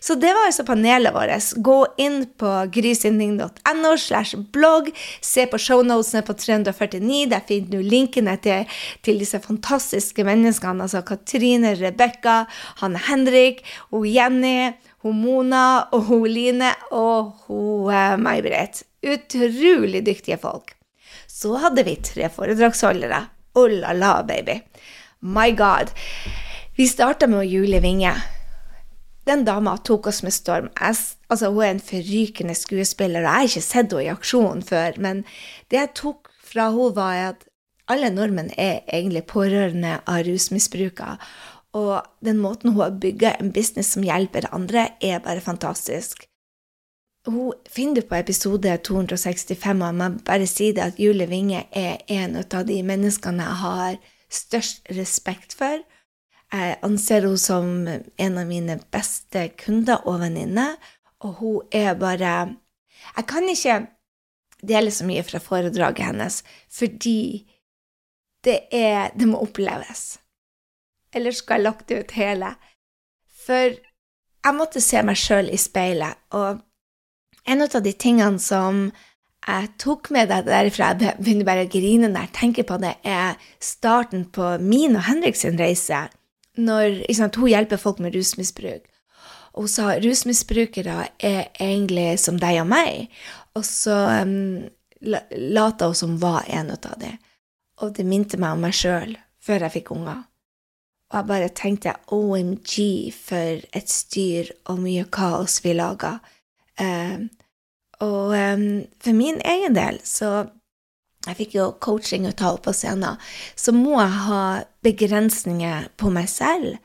Så 0.00 0.14
det 0.14 0.30
var 0.34 0.46
altså 0.46 0.64
panelet 0.64 1.14
vårt. 1.14 1.50
Gå 1.56 1.76
inn 2.00 2.20
på 2.38 2.50
grysynding.no 2.72 3.96
slash 3.98 4.38
blogg. 4.54 4.90
Se 5.20 5.46
på 5.50 5.58
shownotene 5.58 6.22
på 6.26 6.36
349. 6.38 7.24
Der 7.32 7.44
finner 7.48 7.74
du 7.74 7.82
linkene 7.82 8.36
til, 8.44 8.70
til, 9.04 9.20
disse 9.22 9.40
fantastiske 9.42 10.24
menneskene. 10.26 10.86
Altså 10.86 11.02
Katrine, 11.06 11.74
Rebekka, 11.80 12.44
Hanne 12.80 13.02
Henrik, 13.08 13.64
hun 13.90 14.06
Jenny, 14.08 14.72
hun 15.04 15.20
Mona 15.20 15.66
og 15.92 16.14
Line 16.30 16.72
og 16.94 17.34
hun 17.48 17.90
uh, 17.90 18.14
May-Britt. 18.20 18.84
Utrolig 19.04 20.04
dyktige 20.06 20.40
folk. 20.40 20.76
Så 21.34 21.56
hadde 21.58 21.82
vi 21.82 21.96
tre 21.98 22.28
foredragsholdere. 22.30 23.24
Oh 23.58 23.66
la 23.70 23.92
la, 23.92 24.22
baby. 24.22 24.60
My 25.20 25.50
God. 25.50 25.90
Vi 26.76 26.86
starta 26.88 27.26
med 27.26 27.48
Julie 27.50 27.80
Winge. 27.80 28.14
Den 29.26 29.44
dama 29.44 29.76
tok 29.76 30.06
oss 30.06 30.22
med 30.22 30.34
storm. 30.36 30.68
Jeg, 30.78 30.94
altså, 31.32 31.50
hun 31.50 31.64
er 31.64 31.72
en 31.74 31.80
forrykende 31.82 32.54
skuespiller, 32.54 33.24
og 33.24 33.26
jeg 33.26 33.34
har 33.34 33.48
ikke 33.48 33.64
sett 33.66 33.94
henne 33.94 34.04
i 34.04 34.12
aksjon 34.12 34.62
før. 34.62 35.00
Men 35.00 35.24
det 35.72 35.80
jeg 35.80 35.92
tok 35.98 36.30
fra 36.44 36.68
henne, 36.70 36.92
var 36.94 37.22
at 37.32 37.48
alle 37.90 38.12
nordmenn 38.14 38.52
er 38.54 38.84
egentlig 38.86 39.24
pårørende 39.32 39.96
av 40.06 40.22
rusmisbrukere. 40.28 41.16
Og 41.74 41.96
den 42.22 42.38
måten 42.38 42.76
hun 42.76 42.84
har 42.84 43.00
bygga 43.02 43.34
en 43.40 43.50
business 43.52 43.96
som 43.96 44.06
hjelper 44.06 44.46
andre, 44.54 44.92
er 45.02 45.24
bare 45.24 45.42
fantastisk. 45.42 46.28
Hun 47.26 47.52
finner 47.68 48.02
du 48.02 48.08
på 48.08 48.18
episode 48.18 48.76
265, 48.84 49.80
og 49.80 49.86
jeg 49.86 49.96
må 49.96 50.08
bare 50.26 50.46
si 50.48 50.72
det 50.76 50.82
at 50.84 50.98
Julie 51.00 51.28
Winge 51.30 51.62
er 51.72 52.02
en 52.12 52.36
av 52.42 52.66
de 52.68 52.76
menneskene 52.84 53.46
jeg 53.46 53.60
har 53.62 53.94
størst 54.28 54.90
respekt 54.92 55.56
for. 55.56 55.80
Jeg 56.52 56.76
anser 56.84 57.24
henne 57.24 57.40
som 57.40 57.70
en 57.88 58.36
av 58.38 58.50
mine 58.50 58.76
beste 58.92 59.46
kunder 59.60 60.04
og 60.04 60.20
venninner, 60.20 60.76
og 61.24 61.40
hun 61.40 61.72
er 61.72 61.96
bare 61.96 62.34
Jeg 63.16 63.26
kan 63.26 63.48
ikke 63.48 63.86
dele 64.62 64.90
så 64.90 65.04
mye 65.04 65.22
fra 65.24 65.40
foredraget 65.40 66.06
hennes, 66.06 66.42
fordi 66.70 67.46
det 68.44 68.68
er 68.72 69.10
Det 69.16 69.28
må 69.28 69.40
oppleves. 69.40 70.18
Ellers 71.14 71.40
skal 71.40 71.54
jeg 71.54 71.64
lagt 71.64 71.90
ut 71.90 72.10
hele. 72.10 72.54
For 73.46 73.72
jeg 74.44 74.54
måtte 74.54 74.80
se 74.80 75.02
meg 75.02 75.16
sjøl 75.16 75.48
i 75.48 75.56
speilet, 75.56 76.20
og 76.30 76.60
en 77.46 77.64
av 77.64 77.82
de 77.82 77.92
tingene 77.92 78.40
som 78.40 78.88
jeg 79.44 79.68
tok 79.80 80.08
med 80.14 80.30
deg 80.32 80.46
derfra, 80.48 80.94
jeg 80.96 81.18
begynner 81.20 81.48
bare 81.48 81.66
å 81.66 81.70
grine 81.70 82.08
når 82.08 82.28
jeg 82.28 82.36
tenker 82.38 82.66
på 82.68 82.78
det, 82.80 82.94
er 83.04 83.36
starten 83.60 84.24
på 84.32 84.54
min 84.62 84.96
og 84.96 85.04
Henriks 85.08 85.44
reise. 85.58 86.06
Når 86.56 87.02
sant, 87.12 87.36
hun 87.36 87.50
hjelper 87.50 87.80
folk 87.80 88.00
med 88.00 88.14
rusmisbruk. 88.16 88.86
Hun 89.54 89.68
sa 89.70 89.98
rusmisbrukere 90.02 91.10
er 91.22 91.50
egentlig 91.62 92.16
som 92.22 92.38
deg 92.40 92.62
og 92.62 92.70
meg. 92.72 93.10
Og 93.54 93.66
så 93.68 93.98
um, 94.24 94.64
lata 95.04 95.90
hun 95.90 95.98
som 95.98 96.16
var 96.22 96.48
en 96.48 96.72
av 96.74 96.96
dem. 96.98 97.18
Og 97.82 97.92
det 97.94 98.06
minte 98.06 98.40
meg 98.40 98.56
om 98.56 98.64
meg 98.64 98.74
sjøl 98.76 99.16
før 99.44 99.66
jeg 99.66 99.76
fikk 99.76 99.92
unger. 99.94 100.24
Og 101.12 101.18
jeg 101.20 101.28
bare 101.28 101.52
tenkte 101.54 101.98
OMG 102.14 102.76
for 103.14 103.66
et 103.76 103.90
styr 103.92 104.50
og 104.72 104.80
mye 104.82 105.04
kaos 105.12 105.60
vi 105.62 105.74
laga. 105.76 106.16
Um, 106.80 107.28
og 108.02 108.34
um, 108.34 108.66
for 109.00 109.16
min 109.16 109.40
egen 109.44 109.76
del, 109.76 110.00
så 110.04 110.46
jeg 111.24 111.38
fikk 111.38 111.54
jo 111.56 111.68
coaching 111.80 112.26
og 112.28 112.36
tall 112.36 112.58
på 112.60 112.74
scenen, 112.76 113.20
så 113.56 113.72
må 113.72 113.96
jeg 114.00 114.24
ha 114.26 114.42
begrensninger 114.84 115.88
på 116.00 116.10
meg 116.12 116.28
selv 116.28 116.76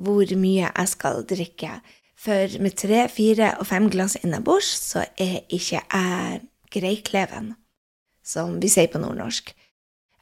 hvor 0.00 0.30
mye 0.38 0.68
jeg 0.68 0.92
skal 0.92 1.24
drikke. 1.28 1.80
For 2.20 2.60
med 2.60 2.76
tre, 2.76 3.06
fire 3.08 3.54
og 3.60 3.66
fem 3.68 3.88
glass 3.92 4.18
innabords 4.20 4.68
så 4.68 5.04
er 5.20 5.40
ikke 5.48 5.80
jeg 5.80 6.40
greikleven, 6.70 7.54
som 8.24 8.58
vi 8.62 8.70
sier 8.70 8.90
på 8.92 9.00
nordnorsk. 9.02 9.54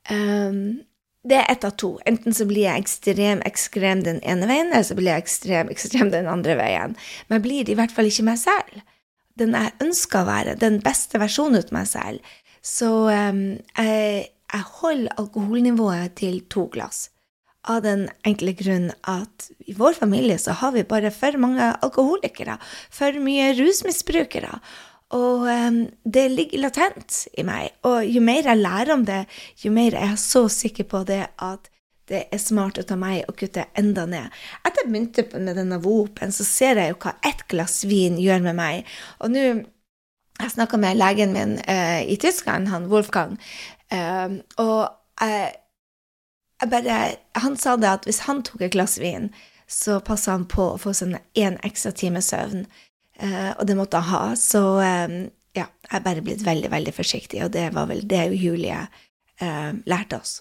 Um, 0.08 0.80
det 1.28 1.36
er 1.36 1.50
ett 1.52 1.64
av 1.66 1.74
to. 1.76 1.96
Enten 2.08 2.32
så 2.34 2.46
blir 2.48 2.64
jeg 2.64 2.84
ekstrem 2.84 3.42
ekskrem 3.46 4.04
den 4.06 4.22
ene 4.22 4.46
veien, 4.48 4.70
eller 4.70 4.86
så 4.86 4.96
blir 4.96 5.12
jeg 5.12 5.26
ekstrem 5.26 5.72
ekstrem 5.74 6.12
den 6.14 6.30
andre 6.30 6.56
veien. 6.56 6.94
Men 7.26 7.38
jeg 7.38 7.44
blir 7.44 7.72
i 7.72 7.76
hvert 7.78 7.92
fall 7.92 8.08
ikke 8.08 8.28
meg 8.30 8.38
selv. 8.40 8.86
Den 9.38 9.54
jeg 9.56 9.74
ønsker 9.84 10.22
å 10.22 10.28
være, 10.28 10.56
den 10.58 10.80
beste 10.84 11.20
versjonen 11.20 11.60
av 11.60 11.70
meg 11.74 11.86
selv. 11.90 12.34
Så 12.64 12.90
um, 13.06 13.44
jeg, 13.78 14.26
jeg, 14.26 14.66
holder 14.80 15.14
alkoholnivået 15.20 16.16
til 16.18 16.42
to 16.50 16.66
glass. 16.72 17.08
Av 17.68 17.82
den 17.84 18.06
enkle 18.26 18.54
grunn 18.56 18.90
at 19.10 19.48
i 19.68 19.74
vår 19.76 19.98
familie 19.98 20.38
så 20.40 20.56
har 20.60 20.72
vi 20.74 20.86
bare 20.88 21.12
for 21.14 21.38
mange 21.40 21.70
alkoholikere. 21.84 22.58
For 22.94 23.18
mye 23.22 23.52
rusmisbrukere. 23.58 24.58
Og 25.16 25.46
um, 25.48 25.80
det 26.04 26.26
ligger 26.34 26.66
latent 26.66 27.24
i 27.38 27.44
meg. 27.46 27.72
Og 27.88 28.04
jo 28.08 28.22
mer 28.24 28.50
jeg 28.50 28.62
lærer 28.62 28.94
om 28.96 29.04
det, 29.08 29.24
jo 29.62 29.72
mer 29.72 29.96
er 29.96 30.12
jeg 30.12 30.22
så 30.24 30.46
sikker 30.52 30.88
på 30.88 31.04
det 31.08 31.24
at 31.36 31.70
det 32.08 32.24
er 32.32 32.40
smart 32.40 32.80
av 32.80 32.98
meg 33.00 33.28
å 33.28 33.34
kutte 33.36 33.66
enda 33.78 34.06
ned. 34.08 34.32
Etter 34.62 34.84
jeg 34.84 34.92
begynte 34.92 35.40
med 35.40 35.58
denne 35.60 35.80
Vopen, 35.84 36.32
så 36.32 36.46
ser 36.46 36.80
jeg 36.80 36.94
jo 36.94 37.00
hva 37.04 37.14
ett 37.26 37.44
glass 37.52 37.82
vin 37.88 38.18
gjør 38.20 38.44
med 38.48 38.58
meg. 38.58 38.94
Og 39.20 39.34
nå 39.34 39.48
Jeg 40.38 40.52
snakka 40.52 40.78
med 40.78 40.94
legen 40.94 41.32
min 41.34 41.56
uh, 41.66 42.02
i 42.06 42.14
Tyskland, 42.14 42.68
han 42.70 42.84
Wolfgang, 42.86 43.32
uh, 43.90 44.38
og 44.62 44.84
uh, 45.18 45.48
jeg 46.62 46.70
bare 46.70 47.16
Han 47.42 47.56
sa 47.56 47.76
det 47.76 47.90
at 47.90 48.06
hvis 48.06 48.20
han 48.28 48.44
tok 48.46 48.62
et 48.62 48.72
glass 48.72 49.00
vin, 49.02 49.32
så 49.66 49.98
passa 50.00 50.36
han 50.36 50.46
på 50.46 50.72
å 50.74 50.78
få 50.78 50.94
seg 50.94 51.16
én 51.34 51.58
ekstra 51.66 51.90
time 51.90 52.22
søvn. 52.22 52.68
Uh, 53.18 53.52
og 53.58 53.66
det 53.66 53.76
måtte 53.76 53.98
han 53.98 54.14
ha. 54.14 54.36
Så 54.38 54.62
um, 54.78 55.18
ja, 55.58 55.66
jeg 55.66 55.96
er 55.98 56.06
bare 56.06 56.22
blitt 56.22 56.46
veldig, 56.46 56.70
veldig 56.70 56.94
forsiktig, 56.94 57.42
og 57.44 57.52
det 57.54 57.68
var 57.74 57.90
vel 57.90 58.06
det 58.08 58.28
Julie 58.38 58.78
uh, 58.78 59.72
lærte 59.90 60.22
oss. 60.22 60.38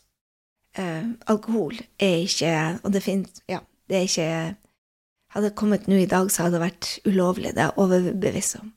Uh, 0.78 1.16
alkohol 1.26 1.74
er 1.98 2.20
ikke 2.22 2.50
Og 2.86 2.92
det 2.94 3.00
finnes 3.02 3.40
Ja, 3.50 3.64
det 3.90 3.98
er 3.98 4.04
ikke 4.06 4.56
Hadde 5.34 5.50
det 5.50 5.58
kommet 5.60 5.88
nå 5.90 5.98
i 6.00 6.10
dag, 6.10 6.30
så 6.32 6.46
hadde 6.46 6.56
det 6.56 6.64
vært 6.64 6.90
ulovlig. 7.06 7.52
Det 7.54 7.62
er 7.62 7.68
jeg 7.68 7.82
overbevist 7.84 8.60
om. 8.62 8.70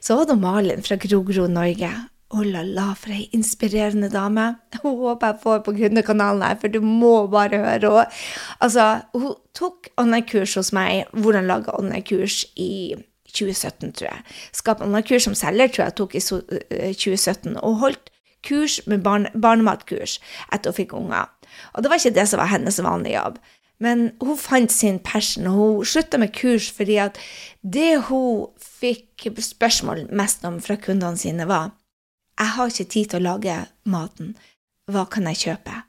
Så 0.00 0.14
var 0.16 0.28
det 0.30 0.36
Malin 0.38 0.84
fra 0.86 0.96
Grogro, 0.96 1.48
Norge. 1.50 1.90
Å 2.32 2.44
la 2.46 2.62
la, 2.64 2.86
for 2.96 3.12
ei 3.12 3.26
inspirerende 3.36 4.08
dame. 4.12 4.46
Hun 4.80 4.94
håper 5.02 5.34
jeg 5.34 5.42
får 5.42 5.58
på 5.66 5.74
Kundekanalen 5.76 6.46
her, 6.46 6.56
for 6.62 6.72
du 6.72 6.78
må 6.86 7.26
bare 7.32 7.60
høre 7.60 7.90
henne. 7.90 8.06
Altså, 8.62 8.86
hun 9.12 9.34
tok 9.58 9.90
online-kurs 10.00 10.54
hos 10.60 10.72
meg, 10.72 11.10
hvordan 11.12 11.50
lage 11.50 11.74
online-kurs 11.76 12.44
i 12.56 12.94
2017, 13.34 13.92
tror 13.98 14.08
jeg. 14.08 14.24
Skap 14.56 14.86
online-kurs 14.86 15.28
som 15.28 15.36
selger 15.36 15.74
tror 15.74 15.88
jeg 15.88 15.98
tok 16.00 16.16
i 16.16 16.24
2017, 16.24 17.58
og 17.60 17.82
holdt 17.84 18.11
kurs 18.46 18.80
med 18.86 19.04
barne, 19.06 19.32
barnematkurs 19.34 20.18
etter 20.52 20.72
hun 20.72 20.78
fikk 20.78 20.94
unger. 20.98 21.28
Og 21.74 21.82
det 21.82 21.90
var 21.90 22.00
ikke 22.00 22.16
det 22.16 22.28
som 22.30 22.42
var 22.42 22.52
hennes 22.52 22.80
vanlige 22.82 23.18
jobb. 23.18 23.42
Men 23.82 24.12
hun 24.22 24.38
fant 24.38 24.70
sin 24.72 25.00
passion, 25.02 25.48
og 25.50 25.58
hun 25.58 25.86
slutta 25.90 26.20
med 26.22 26.34
kurs 26.36 26.70
fordi 26.70 27.00
at 27.02 27.18
det 27.62 28.04
hun 28.08 28.50
fikk 28.62 29.26
spørsmål 29.42 30.06
mest 30.14 30.44
om 30.46 30.60
fra 30.62 30.78
kundene 30.78 31.18
sine, 31.18 31.48
var 31.50 31.72
jeg 32.38 32.54
har 32.56 32.70
ikke 32.70 32.90
tid 32.90 33.10
til 33.10 33.20
å 33.20 33.26
lage 33.26 33.56
maten, 33.84 34.36
hva 34.90 35.04
kan 35.10 35.26
jeg 35.30 35.40
kjøpe? 35.42 35.82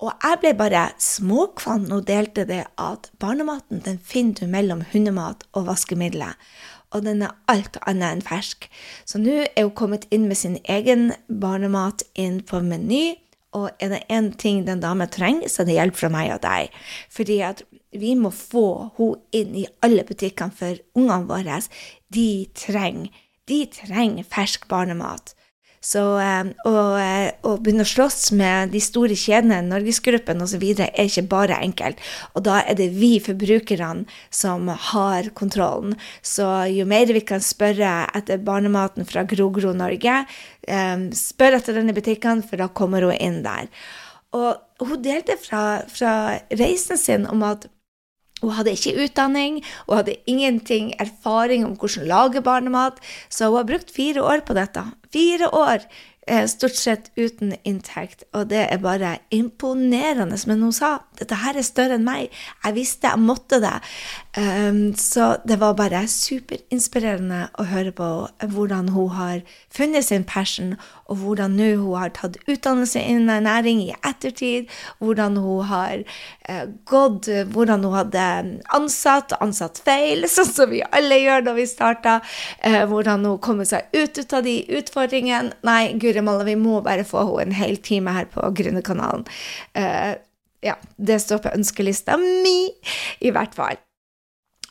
Og 0.00 0.12
jeg 0.24 0.38
ble 0.40 0.52
bare 0.56 0.84
småkvann 1.02 1.90
og 1.92 2.06
delte 2.08 2.46
det 2.48 2.62
at 2.80 3.10
barnematen 3.20 3.82
den 3.84 3.98
finner 4.00 4.46
du 4.46 4.52
mellom 4.52 4.84
hundemat 4.92 5.44
og 5.52 5.66
vaskemiddelet 5.68 6.38
og 6.90 7.04
den 7.06 7.22
er 7.22 7.36
alt 7.50 7.78
annet 7.86 8.16
enn 8.16 8.24
fersk. 8.26 8.68
Så 9.06 9.20
nå 9.22 9.44
er 9.46 9.66
hun 9.66 9.74
kommet 9.78 10.06
inn 10.10 10.28
med 10.30 10.38
sin 10.40 10.58
egen 10.64 11.10
barnemat 11.28 12.04
inn 12.18 12.40
på 12.46 12.62
Meny, 12.66 13.16
og 13.56 13.70
er 13.82 13.90
det 13.90 14.04
én 14.14 14.30
ting 14.38 14.62
den 14.66 14.82
dama 14.82 15.08
trenger, 15.10 15.50
så 15.50 15.64
det 15.66 15.74
hjelp 15.74 15.96
fra 15.98 16.10
meg 16.12 16.30
og 16.36 16.42
deg. 16.44 16.70
Fordi 17.10 17.40
at 17.42 17.64
vi 17.90 18.14
må 18.14 18.30
få 18.34 18.92
henne 18.98 19.18
inn 19.34 19.56
i 19.58 19.66
alle 19.82 20.04
butikkene, 20.06 20.54
for 20.54 20.78
ungene 20.94 21.26
våre, 21.26 21.58
de 22.14 22.30
trenger, 22.54 23.10
de 23.50 23.64
trenger 23.74 24.26
fersk 24.30 24.68
barnemat. 24.70 25.34
Så 25.80 26.00
eh, 26.20 26.40
eh, 26.44 27.30
å, 27.40 27.54
begynne 27.56 27.86
å 27.86 27.88
slåss 27.88 28.34
med 28.36 28.74
de 28.74 28.82
store 28.84 29.16
kjedene, 29.16 29.62
Norgesgruppen 29.64 30.44
osv., 30.44 30.66
er 30.76 31.06
ikke 31.06 31.24
bare 31.30 31.56
enkelt. 31.64 32.02
Og 32.36 32.44
da 32.44 32.58
er 32.60 32.76
det 32.76 32.90
vi 32.98 33.14
forbrukerne 33.24 34.04
som 34.28 34.68
har 34.68 35.30
kontrollen. 35.38 35.96
Så 36.20 36.46
jo 36.68 36.84
mer 36.88 37.08
vi 37.16 37.24
kan 37.24 37.40
spørre 37.40 37.94
etter 38.12 38.44
barnematen 38.44 39.08
fra 39.08 39.24
Grogro 39.24 39.72
Norge, 39.72 40.20
eh, 40.68 41.08
spør 41.16 41.56
etter 41.62 41.80
denne 41.80 41.96
butikken, 41.96 42.44
for 42.44 42.60
da 42.60 42.68
kommer 42.68 43.08
hun 43.08 43.16
inn 43.16 43.40
der. 43.48 43.72
Og 44.36 44.84
hun 44.84 45.00
delte 45.02 45.40
fra, 45.40 45.82
fra 45.88 46.14
reisen 46.60 47.00
sin 47.00 47.24
om 47.26 47.40
at 47.42 47.70
hun 48.40 48.54
hadde 48.56 48.74
ikke 48.76 48.96
utdanning, 49.04 49.60
hun 49.86 50.00
hadde 50.00 50.18
ingenting 50.30 50.94
erfaring 51.02 51.66
om 51.66 51.76
hvordan 51.76 52.08
lage 52.08 52.42
barnemat, 52.44 53.00
så 53.28 53.50
hun 53.50 53.60
har 53.60 53.68
brukt 53.68 53.92
fire 53.94 54.24
år 54.24 54.44
på 54.46 54.56
dette. 54.56 54.84
Fire 55.10 55.50
år 55.52 55.84
stort 56.46 56.76
sett 56.76 57.10
uten 57.16 57.54
inntekt, 57.64 58.24
og 58.32 58.50
det 58.50 58.66
er 58.70 58.78
bare 58.78 59.16
imponerende. 59.34 60.36
Men 60.46 60.62
hun 60.62 60.72
sa 60.72 60.98
dette 61.18 61.36
her 61.42 61.56
er 61.58 61.66
større 61.66 61.96
enn 61.98 62.06
meg. 62.06 62.30
Jeg 62.64 62.76
visste 62.76 63.10
jeg 63.10 63.20
måtte 63.20 63.60
det. 63.62 63.76
Um, 64.38 64.94
så 64.94 65.40
det 65.48 65.58
var 65.58 65.74
bare 65.74 66.04
superinspirerende 66.06 67.48
å 67.58 67.64
høre 67.66 67.90
på 67.96 68.08
hvordan 68.52 68.92
hun 68.94 69.08
har 69.16 69.40
funnet 69.74 70.06
sin 70.06 70.24
passion, 70.24 70.76
og 71.10 71.18
hvordan 71.24 71.56
nå 71.58 71.72
hun 71.80 71.98
har 71.98 72.12
tatt 72.14 72.38
utdannelse 72.46 73.02
innen 73.02 73.42
næring 73.48 73.82
i 73.82 73.90
ettertid, 74.06 74.70
hvordan 75.02 75.36
hun 75.42 75.66
har 75.66 76.04
uh, 76.46 76.66
gått, 76.86 77.26
hvordan 77.50 77.84
hun 77.88 77.96
hadde 77.96 78.26
ansatt 78.76 79.34
ansatt 79.42 79.82
feil, 79.82 80.28
sånn 80.30 80.52
som 80.52 80.70
vi 80.70 80.84
alle 80.86 81.18
gjør 81.20 81.48
når 81.48 81.58
vi 81.58 81.66
starter, 81.72 82.22
uh, 82.62 82.84
hvordan 82.92 83.26
hun 83.26 83.42
kommer 83.42 83.68
seg 83.68 83.90
ut, 83.96 84.14
ut 84.14 84.38
av 84.38 84.46
de 84.46 84.56
utfordringene. 84.78 85.58
Nei, 85.66 85.82
guri 86.10 86.24
Malla, 86.26 86.44
vi 86.44 86.58
må 86.58 86.82
bare 86.84 87.06
få 87.08 87.24
henne 87.30 87.48
en 87.48 87.56
hel 87.56 87.78
time 87.82 88.12
her 88.16 88.28
på 88.32 88.50
Gründerkanalen. 88.58 89.24
Uh, 89.78 90.18
ja, 90.60 90.76
det 90.96 91.22
står 91.24 91.40
på 91.44 91.54
ønskelista 91.56 92.18
mi, 92.20 92.68
i 93.24 93.32
hvert 93.32 93.56
fall. 93.56 93.80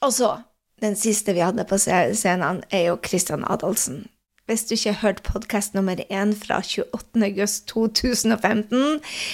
Og 0.06 0.14
så, 0.16 0.36
den 0.84 0.96
siste 1.00 1.34
vi 1.36 1.44
hadde 1.44 1.66
på 1.68 1.80
scenen, 1.82 2.64
er 2.70 2.90
jo 2.92 3.00
Christian 3.06 3.44
Adolfsen. 3.48 4.06
Hvis 4.50 4.64
du 4.66 4.72
ikke 4.74 4.94
har 4.94 5.02
hørt 5.08 5.20
podkast 5.22 5.76
nummer 5.78 6.00
én 6.10 6.32
fra 6.34 6.56
28. 6.66 7.22
august 7.26 7.68
2015, 7.70 8.80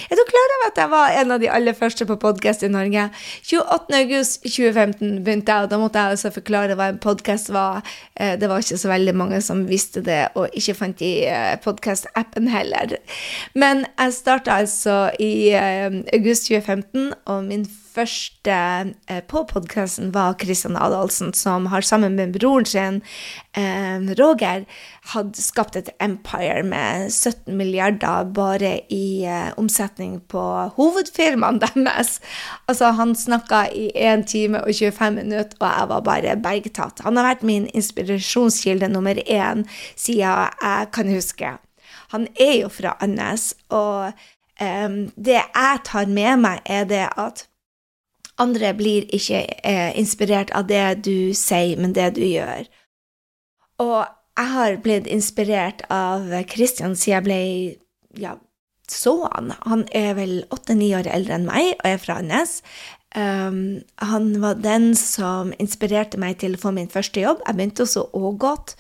er 0.09 0.19
du 0.19 0.23
klar 0.27 0.49
over 0.55 0.65
at 0.67 0.81
jeg 0.81 0.91
var 0.91 1.13
en 1.21 1.31
av 1.31 1.39
de 1.39 1.47
aller 1.49 1.73
første 1.73 2.05
på 2.05 2.17
podkast 2.19 2.65
i 2.67 2.69
Norge? 2.73 3.05
28. 3.47 3.95
august 4.01 4.41
2015 4.43 5.23
begynte 5.23 5.55
jeg, 5.55 5.63
og 5.63 5.71
da 5.71 5.79
måtte 5.79 6.03
jeg 6.03 6.17
altså 6.17 6.33
forklare 6.35 6.75
hva 6.75 6.89
en 6.91 6.99
podkast 6.99 7.53
var. 7.55 7.79
Eh, 8.19 8.35
det 8.41 8.51
var 8.51 8.59
ikke 8.59 8.81
så 8.81 8.91
veldig 8.91 9.15
mange 9.15 9.39
som 9.41 9.63
visste 9.69 10.03
det, 10.03 10.19
og 10.35 10.51
ikke 10.51 10.75
fant 10.81 11.05
i 11.07 11.13
eh, 11.31 11.55
podkast-appen 11.63 12.51
heller. 12.51 12.97
Men 13.55 13.87
jeg 13.95 14.19
starta 14.19 14.59
altså 14.59 14.99
i 15.15 15.55
eh, 15.55 16.03
august 16.11 16.51
2015, 16.51 17.13
og 17.23 17.43
min 17.47 17.63
første 17.63 17.84
eh, 17.97 19.21
på 19.27 19.43
podkasten 19.45 20.11
var 20.11 20.33
Kristian 20.39 20.77
Adolfsen, 20.77 21.33
som 21.33 21.65
har 21.67 21.81
sammen 21.81 22.15
med 22.15 22.33
broren 22.33 22.65
sin, 22.65 23.01
eh, 23.53 23.99
Roger, 24.19 24.65
hadde 25.13 25.41
skapt 25.41 25.75
et 25.75 25.89
empire 25.99 26.63
med 26.63 27.11
17 27.11 27.57
milliarder 27.57 28.25
bare 28.33 28.81
i 28.89 29.25
eh, 29.25 29.53
omsetning 29.57 30.19
på 30.27 30.43
hovedfirmaene 30.75 31.59
deres. 31.75 32.19
Altså, 32.67 32.91
han 32.91 33.15
snakka 33.15 33.67
i 33.71 33.91
1 33.95 34.27
time 34.27 34.61
og 34.61 34.73
25 34.73 35.15
minutter, 35.15 35.57
og 35.59 35.67
jeg 35.79 35.89
var 35.89 36.01
bare 36.01 36.37
bergtatt. 36.37 37.03
Han 37.03 37.17
har 37.17 37.31
vært 37.31 37.43
min 37.43 37.67
inspirasjonskilde 37.73 38.87
nummer 38.89 39.15
én 39.25 39.65
siden 39.95 40.15
jeg 40.61 40.87
kan 40.93 41.09
huske. 41.11 41.57
Han 42.11 42.27
er 42.39 42.61
jo 42.61 42.69
fra 42.69 42.97
Andes, 43.01 43.53
og 43.69 44.11
um, 44.61 45.11
det 45.15 45.41
jeg 45.41 45.79
tar 45.85 46.05
med 46.07 46.37
meg, 46.43 46.59
er 46.65 46.83
det 46.83 47.07
at 47.17 47.47
andre 48.41 48.73
blir 48.75 49.07
ikke 49.15 49.45
eh, 49.63 49.91
inspirert 49.99 50.51
av 50.55 50.67
det 50.67 51.05
du 51.07 51.33
sier, 51.37 51.77
men 51.79 51.95
det 51.95 52.15
du 52.17 52.23
gjør. 52.25 52.67
Og 53.83 54.01
jeg 54.35 54.51
har 54.51 54.81
blitt 54.83 55.07
inspirert 55.07 55.85
av 55.93 56.27
Christian 56.51 56.95
siden 56.99 57.15
jeg 57.15 57.25
ble 57.27 57.39
ja, 58.19 58.35
så 58.91 59.15
han. 59.31 59.53
Han 59.65 59.85
er 59.95 60.13
vel 60.19 60.35
åtte-ni 60.53 60.91
år 60.97 61.07
eldre 61.11 61.39
enn 61.39 61.47
meg 61.47 61.73
og 61.77 61.87
er 61.89 62.01
fra 62.01 62.19
Nes. 62.23 62.59
Um, 63.15 63.79
han 63.95 64.41
var 64.41 64.57
den 64.59 64.89
som 64.99 65.53
inspirerte 65.55 66.19
meg 66.19 66.41
til 66.41 66.57
å 66.57 66.59
få 66.59 66.73
min 66.75 66.89
første 66.91 67.21
jobb. 67.23 67.39
Jeg 67.45 67.55
begynte 67.55 67.85
også 67.85 68.09
Ågot 68.11 68.73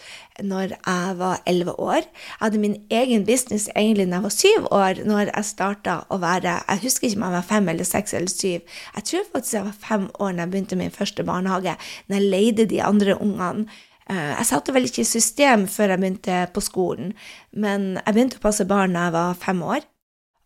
når 0.43 0.73
jeg 0.75 1.13
var 1.21 1.39
elleve 1.47 1.77
år. 1.79 2.03
Jeg 2.03 2.41
hadde 2.41 2.59
min 2.59 2.75
egen 2.91 3.23
business 3.23 3.69
egentlig 3.71 4.09
da 4.09 4.17
jeg 4.17 4.25
var 4.25 4.35
syv 4.35 4.67
år, 4.75 5.01
når 5.07 5.31
jeg 5.31 5.47
starta 5.47 5.95
å 6.11 6.19
være 6.19 6.57
Jeg 6.67 6.83
husker 6.83 7.07
ikke 7.07 7.21
om 7.21 7.25
jeg 7.29 7.37
var 7.37 7.47
fem 7.53 7.71
eller 7.71 7.87
seks 7.87 8.17
eller 8.19 8.33
syv. 8.33 8.77
Jeg 8.97 9.07
tror 9.07 9.25
faktisk 9.31 9.53
jeg 9.53 9.69
var 9.69 9.81
fem 9.87 10.11
år 10.19 10.35
da 10.35 10.43
jeg 10.43 10.55
begynte 10.57 10.81
min 10.83 10.95
første 10.99 11.23
barnehage, 11.23 11.79
når 12.07 12.19
jeg 12.19 12.31
leide 12.35 12.69
de 12.75 12.83
andre 12.83 13.15
ungene. 13.15 13.69
Uh, 14.05 14.35
jeg 14.35 14.51
satte 14.51 14.75
vel 14.75 14.85
ikke 14.85 15.01
i 15.01 15.13
system 15.15 15.63
før 15.71 15.95
jeg 15.95 16.03
begynte 16.03 16.45
på 16.53 16.61
skolen, 16.61 17.15
men 17.55 17.93
jeg 18.03 18.13
begynte 18.13 18.43
å 18.43 18.47
passe 18.49 18.67
barn 18.67 18.99
da 18.99 19.07
jeg 19.07 19.15
var 19.15 19.43
fem 19.47 19.63
år. 19.63 19.87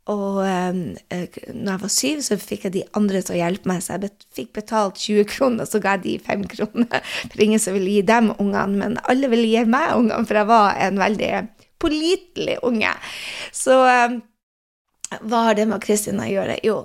Og 0.09 0.39
eh, 0.45 0.79
når 1.53 1.71
jeg 1.71 1.81
var 1.83 1.93
syv, 1.93 2.21
så 2.25 2.37
fikk 2.41 2.65
jeg 2.67 2.75
de 2.75 2.85
andre 2.97 3.21
til 3.21 3.35
å 3.35 3.41
hjelpe 3.43 3.69
meg, 3.69 3.83
så 3.85 3.95
jeg 3.95 4.05
bet 4.07 4.25
fikk 4.35 4.51
betalt 4.57 4.97
20 5.03 5.27
kroner, 5.29 5.69
så 5.69 5.81
ga 5.83 5.95
jeg 5.97 6.05
de 6.05 6.15
5 6.25 6.47
kroner. 6.55 7.05
For 7.29 7.45
ingen 7.45 7.61
som 7.61 7.77
ville 7.77 7.99
gi 7.99 8.05
dem 8.07 8.31
ungene, 8.37 8.79
men 8.81 8.99
alle 9.11 9.29
ville 9.31 9.51
gi 9.51 9.63
meg 9.69 9.93
ungene, 9.97 10.25
for 10.25 10.41
jeg 10.41 10.49
var 10.49 10.81
en 10.87 10.99
veldig 11.01 11.31
pålitelig 11.79 12.57
unge. 12.67 12.93
Så 13.55 13.79
eh, 13.85 14.19
hva 15.25 15.45
har 15.47 15.57
det 15.57 15.69
med 15.69 15.83
Kristin 15.83 16.21
å 16.21 16.29
gjøre? 16.29 16.59
Jo, 16.65 16.83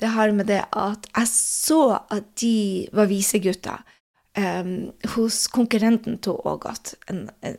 det 0.00 0.12
har 0.16 0.32
med 0.34 0.48
det 0.50 0.62
at 0.70 1.06
jeg 1.12 1.28
så 1.30 1.82
at 2.00 2.32
de 2.42 2.88
var 2.96 3.10
visegutter. 3.10 3.84
Um, 4.32 4.94
hos 5.12 5.42
konkurrenten 5.52 6.14
til 6.24 6.38
Ågot. 6.48 6.94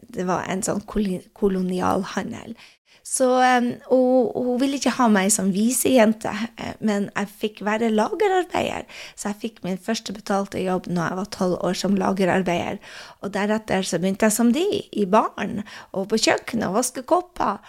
Det 0.09 0.23
var 0.25 0.47
en 0.49 0.63
sånn 0.65 0.81
kolonialhandel. 0.89 2.55
Så, 3.03 3.27
og, 3.91 4.31
og, 4.31 4.45
hun 4.47 4.59
ville 4.61 4.79
ikke 4.79 4.95
ha 4.95 5.09
meg 5.11 5.27
som 5.35 5.51
visejente, 5.51 6.31
eh, 6.55 6.75
men 6.79 7.09
jeg 7.11 7.31
fikk 7.41 7.63
være 7.67 7.91
lagerarbeider. 7.91 8.87
Så 9.19 9.33
jeg 9.33 9.41
fikk 9.41 9.63
min 9.65 9.79
første 9.81 10.15
betalte 10.15 10.63
jobb 10.63 10.87
når 10.87 11.09
jeg 11.09 11.19
var 11.19 11.31
tolv 11.35 11.57
år 11.67 11.79
som 11.81 11.97
lagerarbeider. 11.99 12.79
Og 13.19 13.33
deretter 13.35 13.83
så 13.83 13.99
begynte 13.99 14.29
jeg 14.29 14.37
som 14.37 14.53
de, 14.55 14.63
i 14.95 15.03
baren 15.03 15.65
og 15.91 16.07
på 16.13 16.21
kjøkkenet 16.29 16.69
og 16.69 16.79
vaske 16.79 17.03
kopper. 17.07 17.59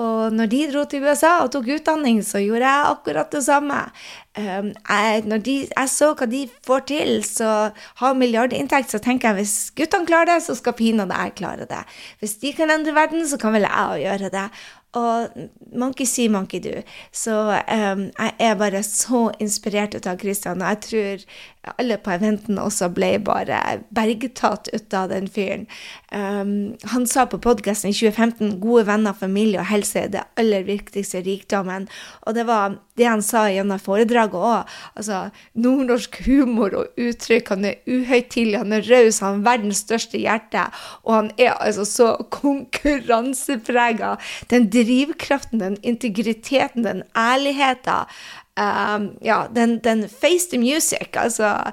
Og 0.00 0.32
når 0.32 0.48
de 0.48 0.60
dro 0.70 0.84
til 0.88 1.02
USA 1.04 1.32
og 1.42 1.50
tok 1.52 1.66
utdanning, 1.74 2.20
så 2.24 2.40
gjorde 2.40 2.64
jeg 2.64 2.90
akkurat 2.92 3.32
det 3.34 3.42
samme. 3.44 3.78
Jeg, 4.38 5.24
når 5.28 5.42
de, 5.44 5.56
jeg 5.66 5.90
så 5.92 6.12
hva 6.14 6.28
de 6.30 6.44
får 6.66 6.84
til, 6.88 7.10
så 7.26 7.50
har 8.00 8.16
milliardinntekt, 8.16 8.92
så 8.94 9.00
tenker 9.02 9.32
jeg 9.32 9.42
hvis 9.42 9.56
guttene 9.76 10.08
klarer 10.08 10.30
det, 10.32 10.38
så 10.46 10.56
skal 10.56 10.78
pinadø 10.78 11.18
jeg 11.18 11.34
klare 11.42 11.66
det. 11.68 11.82
Hvis 12.22 12.38
de 12.40 12.54
kan 12.56 12.72
endre 12.72 12.94
verden, 12.96 13.26
så 13.28 13.38
kan 13.40 13.56
vel 13.56 13.66
jeg 13.66 14.04
gjøre 14.06 14.30
det. 14.32 14.46
Og 14.98 15.28
monkey 15.78 16.06
see, 16.08 16.28
monkey 16.28 16.58
do. 16.64 16.80
Så 17.14 17.36
um, 17.62 18.02
jeg 18.18 18.32
er 18.42 18.56
bare 18.58 18.82
så 18.82 19.28
inspirert 19.38 19.94
av 20.02 20.18
Christian, 20.18 20.62
og 20.62 20.68
jeg 20.68 20.80
tror 20.88 21.24
alle 21.76 21.98
på 22.00 22.12
eventen 22.14 22.58
også 22.60 22.88
ble 22.96 23.10
bare 23.24 23.58
bergtatt 23.94 24.70
ut 24.72 24.94
av 24.96 25.10
den 25.12 25.26
fyren. 25.28 25.66
Um, 26.08 26.76
han 26.88 27.04
sa 27.06 27.26
på 27.28 27.40
podkasten 27.42 27.92
i 27.92 27.96
2015 27.96 28.56
gode 28.62 28.86
venner, 28.88 29.16
familie 29.16 29.60
og 29.60 29.68
helse 29.68 30.06
er 30.06 30.14
det 30.14 30.24
aller 30.40 30.64
viktigste 30.64 31.20
rikdommen. 31.26 31.88
Og 32.24 32.38
det 32.38 32.46
var 32.48 32.78
det 33.00 33.08
han 33.08 33.22
sa 33.24 33.46
gjennom 33.52 33.80
foredraget 33.80 34.36
òg. 34.40 34.72
Altså, 34.96 35.20
nordnorsk 35.60 36.20
humor 36.26 36.74
og 36.80 37.00
uttrykk. 37.00 37.52
Han 37.54 37.68
er 37.68 37.78
uhøytidelig, 37.88 38.58
han 38.60 38.76
er 38.76 38.88
raus, 38.88 39.20
han 39.24 39.40
har 39.40 39.46
verdens 39.50 39.84
største 39.84 40.20
hjerte. 40.20 40.64
Og 41.04 41.14
han 41.16 41.30
er 41.36 41.54
altså 41.58 41.86
så 41.88 42.10
konkurranseprega. 42.32 44.14
Den 44.52 44.68
drivkraften, 44.72 45.60
den 45.60 45.78
integriteten, 45.82 46.88
den 46.88 47.04
ærligheten. 47.16 48.08
Um, 48.60 49.14
ja, 49.24 49.46
den, 49.54 49.78
den 49.78 50.08
face 50.08 50.50
the 50.50 50.58
music, 50.58 51.16
altså 51.16 51.72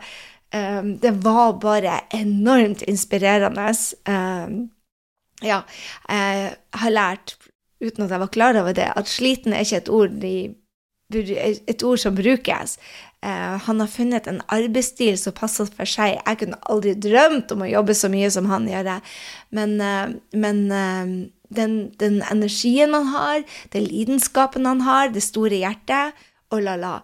um, 0.56 0.94
Det 1.00 1.12
var 1.24 1.58
bare 1.60 2.00
enormt 2.14 2.82
inspirerende. 2.88 3.74
Um, 4.08 4.70
ja, 5.44 5.62
jeg 6.10 6.56
har 6.74 6.90
lært, 6.90 7.36
uten 7.84 8.06
at 8.06 8.12
jeg 8.12 8.20
var 8.20 8.32
klar 8.32 8.62
over 8.62 8.72
det, 8.72 8.88
at 8.96 9.10
sliten 9.10 9.54
er 9.54 9.66
ikke 9.66 9.78
et 9.78 9.90
ord, 9.90 10.16
de, 10.22 10.56
et 11.68 11.84
ord 11.84 11.98
som 11.98 12.16
brukes. 12.16 12.78
Uh, 13.26 13.58
han 13.68 13.80
har 13.84 13.92
funnet 13.92 14.28
en 14.28 14.40
arbeidsstil 14.48 15.18
som 15.20 15.36
passer 15.36 15.68
for 15.68 15.90
seg. 15.90 16.22
Jeg 16.22 16.40
kunne 16.40 16.62
aldri 16.72 16.96
drømt 16.96 17.52
om 17.52 17.66
å 17.66 17.70
jobbe 17.72 17.98
så 17.98 18.08
mye 18.14 18.32
som 18.32 18.48
han 18.48 18.70
gjør. 18.70 18.94
Men, 19.52 19.76
uh, 19.82 20.16
men 20.32 20.64
uh, 20.72 21.12
den, 21.52 21.76
den, 22.00 22.22
energien 22.32 22.96
han 22.96 23.12
har, 23.12 23.44
den 23.76 23.88
lidenskapen 23.92 24.66
han 24.70 24.88
har, 24.88 25.12
det 25.12 25.26
store 25.28 25.60
hjertet 25.66 26.16
og 26.54 26.64
la-la. 26.64 27.00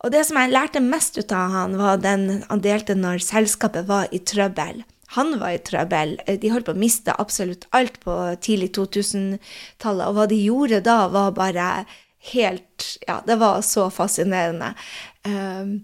Og 0.00 0.14
det 0.14 0.22
som 0.26 0.38
jeg 0.40 0.52
lærte 0.54 0.80
mest 0.80 1.18
ut 1.20 1.32
av 1.36 1.52
han, 1.52 1.76
var 1.80 2.00
den 2.00 2.42
han 2.48 2.62
delte 2.64 2.96
når 2.96 3.20
selskapet 3.24 3.88
var 3.90 4.08
i 4.14 4.22
trøbbel. 4.24 4.82
Han 5.16 5.34
var 5.40 5.56
i 5.56 5.62
trøbbel. 5.66 6.16
De 6.40 6.52
holdt 6.52 6.68
på 6.68 6.76
å 6.76 6.80
miste 6.80 7.14
absolutt 7.18 7.66
alt 7.76 7.98
på 8.04 8.14
tidlig 8.44 8.70
2000-tallet, 8.78 10.06
og 10.06 10.16
hva 10.16 10.26
de 10.30 10.38
gjorde 10.38 10.84
da, 10.86 11.02
var 11.12 11.34
bare 11.36 11.72
helt 12.32 12.98
Ja, 13.06 13.22
det 13.24 13.38
var 13.40 13.62
så 13.64 13.86
fascinerende. 13.92 14.74
Um, 15.24 15.80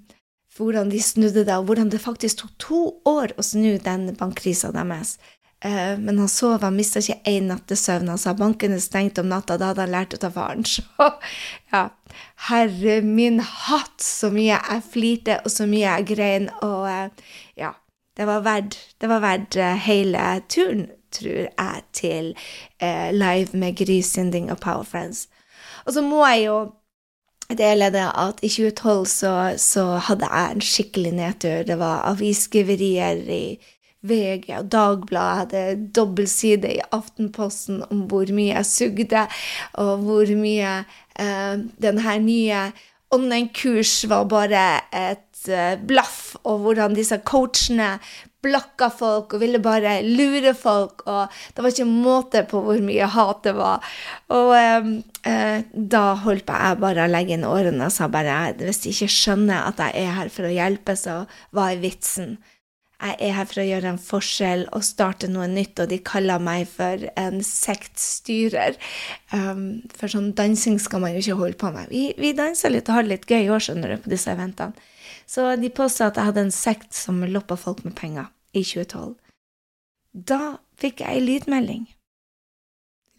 hvordan 0.57 0.91
de 0.93 1.01
snudde 1.03 1.45
det, 1.45 1.57
og 1.57 1.69
hvordan 1.69 1.91
det 1.93 2.01
faktisk 2.01 2.43
tok 2.43 2.53
to 2.61 2.81
år 3.09 3.35
å 3.37 3.45
snu 3.45 3.77
den 3.83 4.09
bankkrisa 4.17 4.73
deres. 4.73 5.17
Uh, 5.65 5.97
men 5.99 6.19
han 6.21 6.29
sov, 6.29 6.61
han 6.63 6.77
mista 6.77 7.01
ikke 7.01 7.33
én 7.33 7.49
nattesøvn. 7.51 8.11
Han 8.13 8.21
sa 8.21 8.35
banken 8.37 8.77
er 8.77 8.83
stengt 8.85 9.19
om 9.23 9.31
natta, 9.31 9.57
da 9.57 9.73
hadde 9.73 9.87
han 9.87 9.95
lært 9.95 10.17
å 10.17 10.21
ta 10.21 10.31
faren. 10.35 10.67
Så 10.69 10.85
ja, 11.73 11.89
Herre 12.49 13.01
min 13.03 13.41
hatt, 13.41 14.01
så 14.03 14.31
mye 14.33 14.59
jeg 14.59 14.85
flirte, 14.93 15.41
og 15.45 15.53
så 15.53 15.67
mye 15.69 15.85
jeg 15.87 16.09
grein. 16.13 16.49
Og 16.65 16.87
eh, 16.91 17.35
ja, 17.59 17.73
det 18.17 18.29
var 18.29 18.45
verdt, 18.47 18.79
det 19.01 19.11
var 19.11 19.25
verdt 19.25 19.59
eh, 19.61 19.77
hele 19.87 20.25
turen, 20.49 20.87
tror 21.13 21.47
jeg, 21.49 21.85
til 21.97 22.33
eh, 22.81 23.13
live 23.15 23.57
med 23.57 23.77
Gry 23.81 24.01
Synding 24.05 24.51
og 24.53 24.61
Power 24.61 24.85
Friends. 24.85 25.27
Og 25.87 25.95
så 25.97 26.03
må 26.05 26.25
jeg 26.27 26.47
jo 26.47 26.59
dele 27.57 27.93
det 27.95 28.07
at 28.19 28.41
i 28.43 28.51
2012 28.51 29.07
så, 29.07 29.33
så 29.61 29.85
hadde 30.09 30.29
jeg 30.33 30.55
en 30.55 30.65
skikkelig 30.65 31.13
nedtur. 31.15 31.63
Det 31.69 31.79
var 31.79 32.05
avisskriverier 32.11 33.23
i 33.31 33.45
VG 34.09 34.51
og 34.61 34.69
Dagbladet 34.73 35.39
hadde 35.41 35.91
dobbeltside 35.97 36.75
i 36.77 36.83
Aftenposten 36.95 37.83
om 37.91 38.07
hvor 38.11 38.31
mye 38.35 38.55
jeg 38.55 38.71
sugde, 38.71 39.27
og 39.83 40.05
hvor 40.07 40.35
mye 40.39 40.77
eh, 41.19 41.55
denne 41.83 42.19
nye 42.25 42.69
online-kurs 43.15 44.05
var 44.11 44.27
bare 44.31 44.65
et 44.95 45.49
eh, 45.49 45.77
blaff, 45.79 46.35
og 46.45 46.65
hvordan 46.65 46.97
disse 46.97 47.19
coachene 47.27 47.97
blakka 48.47 48.89
folk 48.95 49.35
og 49.35 49.43
ville 49.43 49.61
bare 49.63 49.99
lure 50.05 50.53
folk, 50.57 51.05
og 51.11 51.33
det 51.55 51.65
var 51.65 51.73
ikke 51.73 51.89
måte 51.89 52.43
på 52.51 52.63
hvor 52.63 52.83
mye 52.85 53.09
hat 53.11 53.43
det 53.47 53.55
var. 53.59 53.85
Og 54.35 54.53
eh, 54.59 54.91
eh, 55.31 55.63
da 55.73 56.05
holdt 56.25 56.51
jeg 56.51 56.83
bare 56.83 57.07
å 57.07 57.13
legge 57.13 57.37
inn 57.37 57.47
årene 57.49 57.89
og 57.89 57.95
sa 57.95 58.11
bare 58.13 58.55
hvis 58.61 58.85
de 58.85 58.95
ikke 58.95 59.13
skjønner 59.13 59.71
at 59.71 59.83
jeg 59.83 60.05
er 60.07 60.19
her 60.21 60.33
for 60.33 60.49
å 60.49 60.55
hjelpe, 60.55 60.99
så 60.99 61.25
hva 61.55 61.71
er 61.73 61.83
vitsen? 61.83 62.37
Jeg 62.97 63.17
er 63.29 63.35
her 63.37 63.49
for 63.49 63.61
å 63.61 63.67
gjøre 63.67 63.91
en 63.93 64.01
forskjell 64.01 64.63
og 64.75 64.85
starte 64.87 65.29
noe 65.29 65.47
nytt, 65.51 65.83
og 65.83 65.91
de 65.91 65.99
kaller 66.01 66.41
meg 66.43 66.65
for 66.71 67.03
en 67.21 67.43
sektstyrer. 67.45 68.79
Um, 69.35 69.83
for 69.93 70.13
sånn 70.13 70.31
dansing 70.39 70.79
skal 70.81 71.03
man 71.05 71.13
jo 71.13 71.21
ikke 71.21 71.39
holde 71.43 71.61
på 71.61 71.73
med. 71.75 71.91
Vi, 71.93 72.07
vi 72.17 72.33
danser 72.37 72.73
litt 72.73 72.89
og 72.89 72.97
har 72.97 73.07
det 73.07 73.13
litt 73.13 73.29
gøy 73.29 73.43
i 73.43 73.53
år, 73.53 73.67
skjønner 73.67 73.93
du, 73.93 73.99
på 74.01 74.13
disse 74.13 74.33
eventene. 74.33 74.89
Så 75.29 75.45
de 75.61 75.71
påstod 75.75 76.13
at 76.13 76.21
jeg 76.21 76.31
hadde 76.31 76.45
en 76.47 76.55
sekt 76.55 76.97
som 76.97 77.21
loppa 77.29 77.59
folk 77.61 77.83
med 77.85 77.97
penger 77.99 78.31
i 78.57 78.63
2012. 78.65 79.17
Da 80.17 80.57
fikk 80.81 81.03
jeg 81.05 81.19
ei 81.19 81.25
lydmelding. 81.25 81.85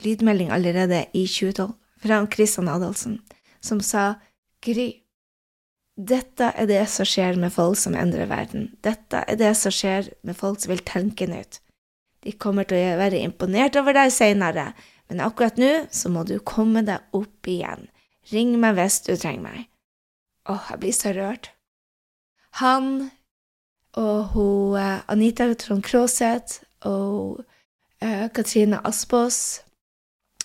Lydmelding 0.06 0.54
allerede 0.54 1.06
i 1.14 1.28
2012 1.30 1.76
fra 2.02 2.22
Kristian 2.32 2.70
Adolfsen, 2.72 3.20
som 3.62 3.82
sa 3.82 4.16
Gry. 4.64 5.04
Dette 5.98 6.52
er 6.54 6.68
det 6.70 6.84
som 6.94 7.08
skjer 7.10 7.40
med 7.42 7.54
folk 7.56 7.78
som 7.82 7.96
endrer 7.98 8.30
verden. 8.30 8.70
Dette 8.86 9.24
er 9.26 9.40
det 9.40 9.56
som 9.58 9.74
skjer 9.74 10.12
med 10.22 10.38
folk 10.38 10.62
som 10.62 10.70
vil 10.76 10.84
tenke 10.86 11.26
nytt. 11.30 11.58
De 12.22 12.36
kommer 12.38 12.68
til 12.70 12.78
å 12.78 13.00
være 13.00 13.24
imponert 13.26 13.78
over 13.80 13.98
deg 13.98 14.14
seinere, 14.14 14.72
men 15.10 15.24
akkurat 15.26 15.58
nå 15.58 15.72
så 15.90 16.12
må 16.14 16.26
du 16.28 16.38
komme 16.38 16.84
deg 16.86 17.18
opp 17.18 17.50
igjen. 17.50 17.88
Ring 18.30 18.58
meg 18.62 18.78
hvis 18.78 19.00
du 19.08 19.16
trenger 19.16 19.46
meg. 19.48 19.68
Åh, 20.52 20.70
jeg 20.72 20.82
blir 20.84 20.96
så 20.96 21.14
rørt. 21.18 21.52
Han 22.62 23.10
og 23.98 24.34
hun 24.36 24.78
eh, 24.78 25.00
Anita 25.10 25.48
Trond 25.58 25.82
Kraaseth 25.86 26.62
og 26.86 27.42
uh, 28.04 28.28
Katrine 28.30 28.80
Aspås 28.86 29.64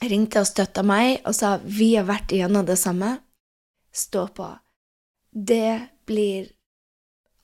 ringte 0.03 0.41
og 0.41 0.49
støtta 0.49 0.85
meg 0.87 1.21
og 1.29 1.37
sa 1.37 1.59
vi 1.63 1.93
har 1.99 2.09
vært 2.09 2.33
igjennom 2.33 2.65
det 2.67 2.79
samme. 2.81 3.19
Stå 3.93 4.27
på 4.33 4.49
det 5.33 5.89
blir 6.07 6.51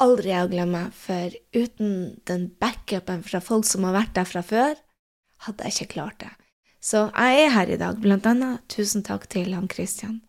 aldri 0.02 0.34
å 0.38 0.48
glemme, 0.50 0.88
for 0.94 1.34
uten 1.56 2.20
den 2.28 2.48
backupen 2.60 3.24
fra 3.26 3.40
folk 3.42 3.66
som 3.66 3.86
har 3.88 3.96
vært 3.96 4.14
der 4.18 4.28
fra 4.28 4.44
før, 4.46 4.76
hadde 5.48 5.66
jeg 5.66 5.74
ikke 5.74 5.94
klart 5.96 6.20
det. 6.22 6.30
Så 6.80 7.08
jeg 7.10 7.42
er 7.42 7.52
her 7.56 7.72
i 7.74 7.80
dag, 7.80 7.98
blant 7.98 8.26
annet 8.28 8.62
tusen 8.70 9.02
takk 9.06 9.26
til 9.32 9.50
han 9.56 9.66
Christian. 9.70 10.20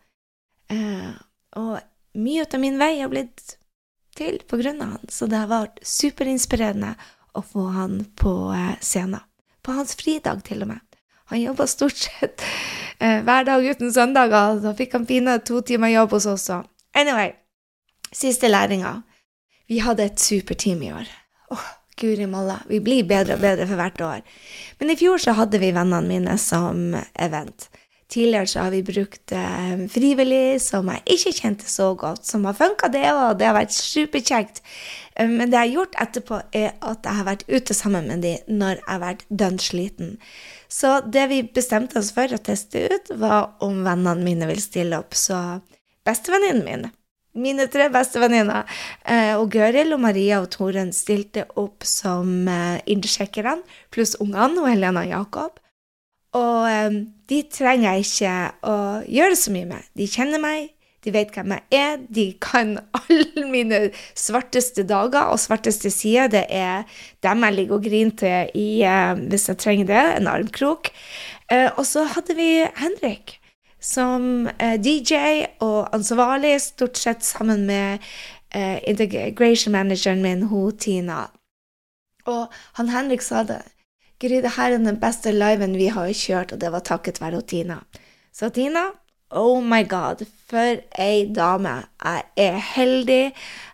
Eh, 0.70 1.14
og 1.58 1.78
mye 2.18 2.46
av 2.46 2.62
min 2.62 2.78
vei 2.80 2.96
har 2.98 3.10
blitt 3.12 3.56
til 4.18 4.40
på 4.50 4.58
grunn 4.58 4.82
av 4.82 4.96
han, 4.96 5.10
så 5.12 5.28
det 5.30 5.38
har 5.38 5.50
vært 5.50 5.78
superinspirerende 5.86 6.96
å 7.38 7.42
få 7.46 7.68
han 7.76 8.00
på 8.18 8.34
eh, 8.56 8.76
scenen. 8.82 9.22
På 9.62 9.76
hans 9.76 9.92
fridag, 9.94 10.40
til 10.46 10.64
og 10.64 10.72
med. 10.72 10.80
Han 11.30 11.42
jobba 11.42 11.66
stort 11.70 11.98
sett 12.00 12.42
eh, 12.98 13.20
hver 13.22 13.44
dag 13.46 13.62
uten 13.62 13.92
søndager. 13.94 14.56
Da 14.64 14.72
fikk 14.74 14.96
han 14.96 15.06
fine 15.06 15.36
to 15.46 15.60
timer 15.62 15.92
jobb 15.92 16.16
hos 16.16 16.26
oss 16.26 16.48
også. 16.48 16.62
Anyway, 16.96 17.34
siste 18.14 18.50
læringa. 18.50 19.00
Vi 19.70 19.78
hadde 19.84 20.08
et 20.10 20.20
superteam 20.20 20.82
i 20.82 20.92
år. 20.92 21.10
Åh, 21.54 21.66
guri 22.00 22.26
malla. 22.26 22.60
Vi 22.68 22.80
blir 22.82 23.06
bedre 23.08 23.36
og 23.36 23.44
bedre 23.44 23.68
for 23.68 23.80
hvert 23.80 24.00
år. 24.00 24.24
Men 24.80 24.90
i 24.90 24.98
fjor 24.98 25.20
så 25.22 25.36
hadde 25.38 25.60
vi 25.62 25.74
vennene 25.76 26.06
mine 26.08 26.38
som 26.40 26.96
event. 27.14 27.68
Tidligere 28.10 28.46
så 28.50 28.64
har 28.64 28.72
vi 28.74 28.82
brukt 28.82 29.32
eh, 29.32 29.82
frivillig 29.86 30.58
som 30.62 30.88
jeg 30.90 31.14
ikke 31.14 31.32
kjente 31.36 31.68
så 31.70 31.92
godt, 31.94 32.24
som 32.26 32.48
har 32.48 32.56
funka, 32.58 32.88
det 32.90 33.04
òg, 33.06 33.36
det 33.38 33.46
har 33.46 33.54
vært 33.54 33.76
superkjekt. 33.76 34.58
Eh, 35.14 35.30
men 35.30 35.52
det 35.52 35.60
jeg 35.60 35.68
har 35.68 35.74
gjort 35.76 35.98
etterpå, 36.02 36.40
er 36.50 36.72
at 36.82 37.06
jeg 37.06 37.18
har 37.20 37.28
vært 37.28 37.44
ute 37.46 37.76
sammen 37.78 38.10
med 38.10 38.24
dem 38.26 38.50
når 38.50 38.80
jeg 38.80 38.88
har 38.88 39.02
vært 39.04 39.22
dønn 39.30 39.62
sliten. 39.62 40.16
Så 40.66 40.96
det 41.06 41.28
vi 41.30 41.44
bestemte 41.54 42.02
oss 42.02 42.10
for 42.16 42.34
å 42.34 42.42
teste 42.42 42.88
ut, 42.90 43.14
var 43.22 43.52
om 43.62 43.84
vennene 43.86 44.26
mine 44.26 44.50
vil 44.50 44.62
stille 44.62 44.98
opp. 44.98 45.14
Så 45.14 45.38
bestevenninnen 46.06 46.66
min, 46.66 46.90
mine 47.38 47.66
tre 47.70 47.88
beste 47.92 48.20
venninner. 48.22 48.66
og 49.38 49.50
Gøril 49.52 49.94
og 49.94 50.02
Maria 50.02 50.40
og 50.42 50.50
Toren 50.54 50.92
stilte 50.94 51.46
opp 51.60 51.86
som 51.86 52.48
eh, 52.50 52.80
innsjekkerne, 52.90 53.60
pluss 53.94 54.16
ungene 54.20 54.62
og 54.62 54.70
Helena 54.70 55.04
og 55.04 55.14
Jakob. 55.14 55.60
Og 56.38 56.66
um, 56.66 57.00
de 57.30 57.40
trenger 57.50 57.96
jeg 57.96 58.06
ikke 58.06 58.34
å 58.70 58.76
gjøre 59.10 59.38
så 59.38 59.54
mye 59.54 59.66
med. 59.66 59.88
De 59.98 60.06
kjenner 60.10 60.42
meg, 60.42 60.68
de 61.02 61.10
vet 61.14 61.32
hvem 61.34 61.56
jeg 61.56 61.80
er, 61.80 61.96
de 62.06 62.26
kan 62.42 62.76
alle 63.00 63.46
mine 63.50 63.80
svarteste 64.18 64.84
dager 64.86 65.32
og 65.32 65.42
svarteste 65.42 65.90
sider. 65.90 66.30
Det 66.30 66.44
er 66.46 66.86
dem 67.26 67.46
jeg 67.46 67.58
ligger 67.58 67.80
og 67.80 67.88
griner 67.88 68.16
til 68.22 68.54
i, 68.62 68.68
uh, 68.86 69.18
hvis 69.30 69.50
jeg 69.50 69.62
trenger 69.64 69.90
det, 69.90 70.06
en 70.20 70.30
armkrok. 70.30 70.94
Og 71.50 71.82
så 71.82 72.04
hadde 72.06 72.36
vi 72.38 72.60
Henrik 72.78 73.39
som 73.80 74.46
uh, 74.46 74.76
DJ 74.76 75.46
og 75.64 75.90
ansvarlig, 75.96 76.56
stort 76.60 77.00
sett 77.00 77.26
sammen 77.26 77.66
med 77.66 77.98
integration 78.50 79.70
manageren 79.70 80.24
min, 80.24 80.40
hun 80.50 80.72
Tina. 80.74 81.28
Og 82.26 82.50
han 82.80 82.88
Henrik 82.90 83.22
sa 83.22 83.44
det. 83.46 83.60
Gry, 84.20 84.40
det 84.42 84.56
her 84.56 84.74
er 84.74 84.82
den 84.82 84.98
beste 85.00 85.32
liven 85.32 85.76
vi 85.78 85.86
har 85.94 86.10
kjørt, 86.12 86.52
og 86.52 86.60
det 86.60 86.72
var 86.74 86.82
takket 86.84 87.20
være 87.22 87.40
Tina. 87.48 87.78
Så 88.34 88.50
Tina, 88.52 88.90
oh 89.30 89.62
my 89.64 89.80
god, 89.88 90.26
for 90.50 90.82
ei 91.00 91.24
dame. 91.34 91.78
Jeg 92.04 92.26
er 92.36 92.58
heldig. 92.74 93.32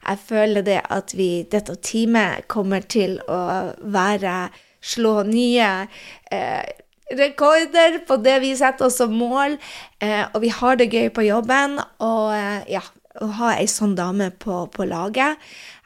Jeg 0.09 0.19
føler 0.29 0.63
det 0.63 0.81
at 0.91 1.17
vi, 1.19 1.31
dette 1.51 1.75
teamet 1.83 2.47
kommer 2.53 2.87
til 2.87 3.19
å 3.29 3.41
være 3.83 4.37
Slå 4.87 5.25
nye 5.27 5.69
eh, 6.31 6.63
rekorder 7.15 8.01
på 8.07 8.19
det 8.23 8.39
vi 8.43 8.53
setter 8.59 8.89
oss 8.89 8.99
som 9.01 9.15
mål. 9.15 9.57
Eh, 10.03 10.25
og 10.33 10.41
vi 10.43 10.51
har 10.53 10.79
det 10.81 10.91
gøy 10.93 11.11
på 11.15 11.27
jobben. 11.27 11.79
Og 12.03 12.35
eh, 12.35 12.67
ja, 12.77 12.83
å 13.23 13.31
ha 13.39 13.55
ei 13.57 13.69
sånn 13.71 13.97
dame 13.97 14.29
på, 14.31 14.67
på 14.69 14.85
laget 14.85 15.41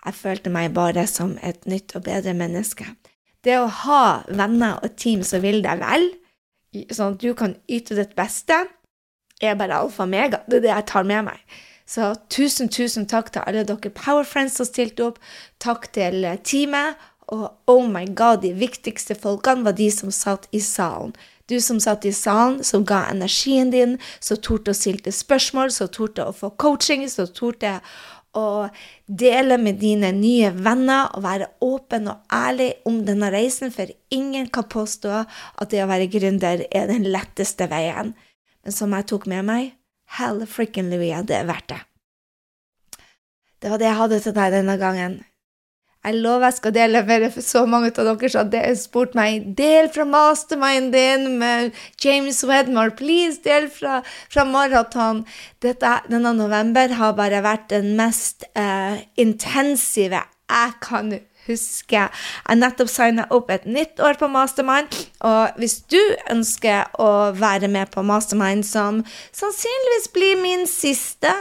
Jeg 0.04 0.16
følte 0.16 0.50
meg 0.50 0.72
bare 0.74 1.06
som 1.06 1.37
et 1.46 1.66
nytt 1.68 1.94
og 1.98 2.06
bedre 2.09 2.35
menneske. 2.37 2.88
Det 3.44 3.56
å 3.61 3.68
ha 3.85 4.04
venner 4.28 4.80
og 4.85 4.96
team 5.00 5.22
som 5.24 5.42
vil 5.44 5.62
deg 5.64 5.80
vel, 5.80 6.11
sånn 6.92 7.14
at 7.14 7.22
du 7.22 7.33
kan 7.37 7.54
yte 7.72 7.96
ditt 7.96 8.12
beste, 8.16 8.56
er 9.40 9.56
bare 9.56 9.78
alfa 9.80 10.04
og 10.04 10.12
mega. 10.12 10.42
Det 10.48 10.59
er 10.59 10.64
det 10.66 10.72
jeg 10.72 10.88
tar 10.90 11.06
med 11.09 11.28
meg. 11.30 11.61
Så 11.88 12.12
tusen, 12.30 12.68
tusen 12.70 13.06
takk 13.11 13.33
til 13.35 13.42
alle 13.42 13.64
dere 13.66 13.92
Power 13.96 14.26
Friends 14.28 14.61
som 14.61 14.68
stilte 14.68 15.09
opp. 15.09 15.16
Takk 15.62 15.88
til 15.96 16.26
teamet. 16.46 17.00
Og 17.28 17.50
oh 17.70 17.85
my 17.87 18.06
god, 18.16 18.40
de 18.42 18.54
viktigste 18.56 19.14
folkene 19.14 19.66
var 19.66 19.76
de 19.78 19.90
som 19.94 20.11
satt 20.14 20.48
i 20.56 20.61
salen. 20.64 21.12
Du 21.50 21.59
som 21.61 21.80
satt 21.83 22.06
i 22.06 22.12
salen, 22.14 22.61
som 22.64 22.85
ga 22.87 23.04
energien 23.11 23.72
din, 23.74 23.98
som 24.22 24.38
torde 24.38 24.70
å 24.70 24.78
stille 24.78 25.12
spørsmål, 25.12 25.72
som 25.74 25.90
torde 25.90 26.26
å 26.26 26.35
få 26.35 26.52
coaching, 26.62 27.09
som 27.11 27.26
torde 27.35 27.80
å 28.38 28.68
dele 29.06 29.59
med 29.59 29.80
dine 29.83 30.12
nye 30.14 30.52
venner 30.54 31.11
og 31.16 31.24
være 31.24 31.48
åpen 31.66 32.06
og 32.12 32.35
ærlig 32.35 32.70
om 32.87 33.00
denne 33.06 33.30
reisen, 33.35 33.74
for 33.74 33.90
ingen 34.14 34.46
kan 34.54 34.68
påstå 34.70 35.24
at 35.24 35.70
det 35.72 35.83
å 35.83 35.90
være 35.90 36.11
gründer 36.12 36.62
er 36.70 36.90
den 36.90 37.09
letteste 37.11 37.66
veien. 37.70 38.14
Men 38.62 38.76
som 38.76 38.94
jeg 38.94 39.09
tok 39.11 39.26
med 39.30 39.46
meg, 39.48 39.72
hell 40.18 40.44
frikken 40.46 40.90
Louia, 40.92 41.24
det 41.26 41.40
er 41.40 41.50
verdt 41.50 41.72
det. 41.72 41.80
Det 43.61 43.72
var 43.72 43.83
det 43.83 43.90
jeg 43.90 43.98
hadde 43.98 44.20
til 44.24 44.37
deg 44.37 44.54
denne 44.54 44.78
gangen. 44.80 45.18
Jeg 46.00 46.16
lover 46.24 46.48
jeg 46.48 46.56
skal 46.56 46.72
dele 46.72 47.02
det 47.04 47.28
for 47.34 47.44
så 47.44 47.66
mange 47.68 47.90
av 47.92 48.06
dere 48.08 48.30
som 48.32 48.48
har 48.54 48.76
spurt 48.80 49.16
meg 49.18 49.50
del 49.58 49.90
fra 49.92 50.06
mastermind 50.08 50.94
din 50.96 51.26
med 51.42 51.76
James 52.00 52.40
Wedmore. 52.48 52.94
Please, 52.96 53.42
del 53.44 53.68
fra, 53.68 54.00
fra 54.32 54.46
maraton. 54.48 55.26
Denne 55.60 56.32
november 56.32 56.96
har 56.96 57.18
bare 57.18 57.42
vært 57.44 57.68
den 57.74 57.92
mest 58.00 58.48
uh, 58.56 58.96
intensive 59.20 60.24
jeg 60.50 60.72
kan 60.82 61.12
huske. 61.46 62.06
Jeg 62.06 62.58
nettopp 62.58 62.90
signa 62.90 63.26
opp 63.34 63.50
et 63.52 63.66
nytt 63.68 64.00
år 64.00 64.16
på 64.20 64.28
Mastermind, 64.32 64.88
og 65.26 65.60
hvis 65.60 65.80
du 65.90 66.00
ønsker 66.32 66.88
å 67.00 67.30
være 67.36 67.68
med 67.68 67.92
på 67.92 68.04
Mastermind, 68.06 68.64
som 68.66 69.02
sannsynligvis 69.36 70.10
blir 70.16 70.40
min 70.40 70.66
siste, 70.70 71.32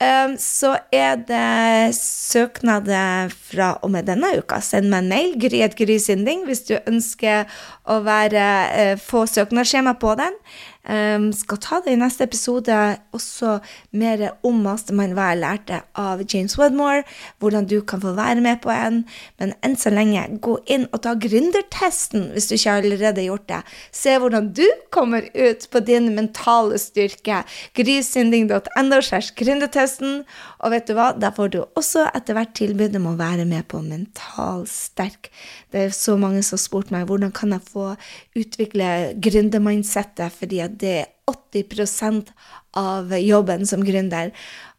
Ehm, 0.00 0.36
så 0.40 0.78
er 0.92 1.18
det 1.28 1.94
søknader 1.98 3.28
fra 3.50 3.74
og 3.84 3.90
med 3.92 4.08
denne 4.08 4.32
uka. 4.38 4.56
Send 4.64 4.88
meg 4.88 5.04
en 5.04 5.10
mail, 5.12 5.34
gryetgrysinding, 5.42 6.46
hvis 6.48 6.64
du 6.70 6.78
ønsker 6.78 7.44
å 7.84 8.00
være, 8.06 8.46
eh, 8.80 8.96
få 8.96 9.26
søknadsskjema 9.28 9.98
på 10.00 10.14
den. 10.16 10.32
Um, 10.80 11.28
skal 11.36 11.58
ta 11.60 11.78
det 11.84 11.92
i 11.92 11.98
neste 12.00 12.24
episode, 12.24 12.74
også 13.12 13.58
mer 14.00 14.22
om 14.46 14.62
Mastermind, 14.64 15.12
hva 15.12 15.26
jeg 15.30 15.40
lærte 15.42 15.80
av 15.98 16.22
James 16.24 16.56
Wedmore, 16.56 17.02
hvordan 17.38 17.68
du 17.68 17.76
kan 17.84 18.00
få 18.00 18.14
være 18.16 18.40
med 18.40 18.62
på 18.64 18.72
en. 18.72 19.02
Men 19.42 19.52
enn 19.66 19.76
så 19.76 19.92
lenge, 19.92 20.22
gå 20.40 20.56
inn 20.72 20.86
og 20.88 21.02
ta 21.04 21.12
gründertesten 21.20 22.30
hvis 22.32 22.48
du 22.48 22.56
ikke 22.56 22.78
allerede 22.80 23.20
har 23.20 23.28
gjort 23.28 23.46
det. 23.52 23.60
Se 23.92 24.16
hvordan 24.16 24.48
du 24.56 24.64
kommer 24.94 25.28
ut 25.34 25.68
på 25.70 25.84
din 25.84 26.08
mentale 26.16 26.80
styrke. 26.80 27.42
Grysynding.no 27.76 29.02
slash 29.04 29.36
gründertesten. 29.36 30.24
Og 30.64 30.74
vet 30.74 30.88
du 30.88 30.96
hva, 30.96 31.10
der 31.12 31.36
får 31.36 31.52
du 31.52 31.60
også 31.78 32.06
etter 32.14 32.36
hvert 32.36 32.56
tilbud 32.56 32.96
om 32.96 33.12
å 33.12 33.18
være 33.20 33.44
med 33.48 33.68
på 33.68 33.82
Mental 33.84 34.64
sterk. 34.70 35.28
Det 35.70 35.86
er 35.86 35.94
så 35.94 36.16
mange 36.20 36.42
som 36.42 36.56
har 36.56 36.64
spurt 36.64 36.90
meg 36.94 37.06
hvordan 37.08 37.32
kan 37.36 37.52
jeg 37.54 37.68
få 37.68 37.92
utvikle 38.38 38.90
gründermindsettet, 39.22 40.32
fordi 40.40 40.64
det 40.78 40.96
er 41.02 41.08
80% 41.30 42.30
av 42.78 43.12
jobben 43.18 43.66
som 43.66 43.84
gründer. 43.86 44.32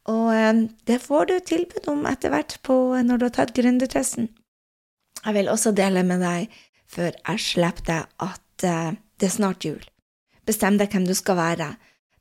Og 0.10 0.32
eh, 0.34 0.66
det 0.90 1.02
får 1.04 1.30
du 1.30 1.36
tilbud 1.46 1.90
om 1.92 2.06
etter 2.10 2.34
hvert 2.34 2.58
på, 2.66 2.78
når 3.04 3.20
du 3.20 3.28
har 3.28 3.36
tatt 3.38 3.56
gründertesten. 3.58 4.32
Jeg 5.22 5.38
vil 5.38 5.52
også 5.52 5.74
dele 5.78 6.04
med 6.08 6.24
deg, 6.24 6.50
før 6.90 7.14
jeg 7.14 7.44
slipper 7.44 7.88
deg, 7.88 8.08
at 8.26 8.66
uh, 8.66 8.94
det 9.22 9.28
er 9.28 9.34
snart 9.36 9.66
jul. 9.68 9.84
Bestem 10.50 10.80
deg 10.82 10.90
hvem 10.92 11.06
du 11.06 11.14
skal 11.16 11.38
være. 11.38 11.68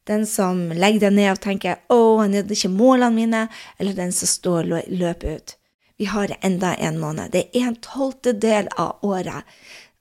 Den 0.09 0.27
som 0.29 0.69
legger 0.75 1.07
deg 1.07 1.17
ned 1.17 1.31
og 1.33 1.41
tenker 1.41 1.81
'Å, 1.89 2.23
jeg 2.23 2.33
nådde 2.35 2.57
ikke 2.57 2.73
målene 2.75 3.17
mine', 3.17 3.49
eller 3.79 3.97
den 3.97 4.13
som 4.13 4.29
står 4.29 4.69
og 4.69 4.93
løper 4.93 5.37
ut. 5.37 5.57
Vi 5.99 6.05
har 6.09 6.37
enda 6.43 6.75
en 6.77 6.99
måned. 6.99 7.33
Det 7.33 7.49
er 7.55 7.69
en 7.69 7.77
tolvtedel 7.77 8.69
av 8.77 9.05
året. 9.05 9.45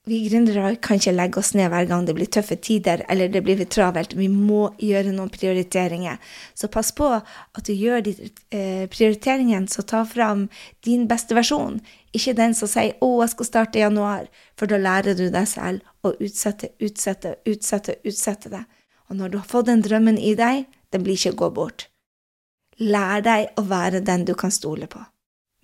Vi 0.08 0.22
gründere 0.30 0.78
kan 0.80 0.98
ikke 0.98 1.12
legge 1.12 1.42
oss 1.42 1.52
ned 1.54 1.68
hver 1.70 1.86
gang 1.90 2.06
det 2.08 2.16
blir 2.16 2.30
tøffe 2.32 2.56
tider 2.56 3.04
eller 3.12 3.28
det 3.30 3.42
blir 3.44 3.58
vi 3.60 3.66
travelt. 3.68 4.16
Vi 4.16 4.30
må 4.32 4.70
gjøre 4.80 5.12
noen 5.12 5.30
prioriteringer. 5.34 6.18
Så 6.56 6.70
pass 6.72 6.94
på 6.96 7.10
at 7.12 7.68
du 7.68 7.74
gjør 7.76 8.06
de 8.08 8.14
eh, 8.56 8.88
prioriteringene 8.90 9.68
som 9.70 9.86
tar 9.86 10.08
fram 10.08 10.48
din 10.88 11.04
beste 11.10 11.36
versjon. 11.36 11.82
Ikke 12.16 12.34
den 12.34 12.56
som 12.56 12.72
sier 12.72 12.96
'Å, 12.96 13.22
jeg 13.22 13.30
skal 13.36 13.46
starte 13.46 13.80
i 13.80 13.84
januar', 13.84 14.32
for 14.58 14.66
da 14.66 14.80
lærer 14.80 15.14
du 15.20 15.30
deg 15.30 15.48
selv 15.48 15.82
å 16.04 16.16
utsette, 16.16 16.72
utsette, 16.80 17.36
utsette, 17.46 18.00
utsette 18.06 18.50
det. 18.50 18.66
Og 19.10 19.18
når 19.20 19.30
du 19.30 19.38
har 19.38 19.46
fått 19.52 19.68
den 19.68 19.84
drømmen 19.84 20.18
i 20.18 20.34
deg, 20.34 20.66
den 20.94 21.04
blir 21.04 21.20
ikke 21.20 21.36
gå 21.36 21.52
bort. 21.54 21.90
Lær 22.80 23.22
deg 23.22 23.52
å 23.60 23.68
være 23.68 24.00
den 24.00 24.26
du 24.26 24.34
kan 24.34 24.52
stole 24.52 24.88
på. 24.88 25.04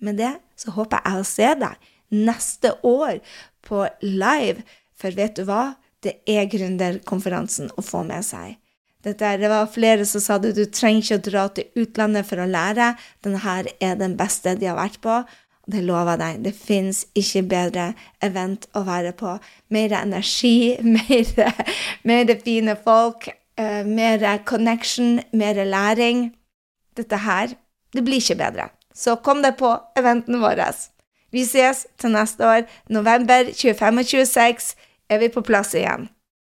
Med 0.00 0.18
det 0.20 0.34
så 0.56 0.70
håper 0.76 1.00
jeg 1.04 1.20
å 1.20 1.24
se 1.24 1.54
deg 1.54 1.92
neste 2.12 2.74
år 2.86 3.18
på 3.66 3.84
live, 4.04 4.64
for 4.96 5.14
vet 5.16 5.36
du 5.36 5.44
hva? 5.48 5.76
Det 6.04 6.20
er 6.30 6.48
gründerkonferansen 6.50 7.72
å 7.76 7.84
få 7.84 8.04
med 8.06 8.24
seg. 8.24 8.56
Dette, 9.06 9.36
det 9.38 9.48
var 9.50 9.68
flere 9.70 10.06
som 10.08 10.22
sa 10.22 10.36
det, 10.42 10.56
du 10.56 10.64
trenger 10.66 11.04
ikke 11.04 11.18
å 11.18 11.24
dra 11.28 11.42
til 11.54 11.82
utlandet 11.84 12.26
for 12.26 12.42
å 12.42 12.48
lære. 12.50 12.94
Denne 13.22 13.42
her 13.44 13.68
er 13.78 13.98
den 14.00 14.16
beste 14.18 14.56
de 14.58 14.66
har 14.66 14.78
vært 14.78 14.98
på. 15.04 15.20
Det 15.66 15.82
lover 15.82 16.18
deg. 16.18 16.40
Det 16.42 16.54
fins 16.54 17.04
ikke 17.18 17.44
bedre 17.50 17.86
event 18.22 18.66
å 18.78 18.82
være 18.86 19.12
på. 19.18 19.36
Mer 19.74 19.94
energi, 19.98 20.76
mer, 22.06 22.34
fine 22.42 22.76
folk, 22.82 23.28
uh, 23.60 23.82
mer 23.86 24.26
connection, 24.46 25.20
mer 25.34 25.62
læring. 25.66 26.28
Dette 26.98 27.22
her, 27.22 27.54
det 27.94 28.02
blir 28.06 28.22
ikke 28.22 28.40
bedre. 28.42 28.70
så 28.96 29.18
kom 29.20 29.42
deg 29.44 29.58
på 29.60 29.74
eventen 29.98 30.40
vår. 30.40 30.62
Vi 31.32 31.44
ses 31.44 31.86
til 31.98 32.12
neste 32.14 32.46
år. 32.46 32.66
November 32.88 33.50
25 33.52 34.00
og 34.00 34.06
26 34.06 34.76
er 35.10 35.18
vi 35.18 35.28
på 35.28 35.42
plass 35.46 35.74
igjen. 35.74 36.08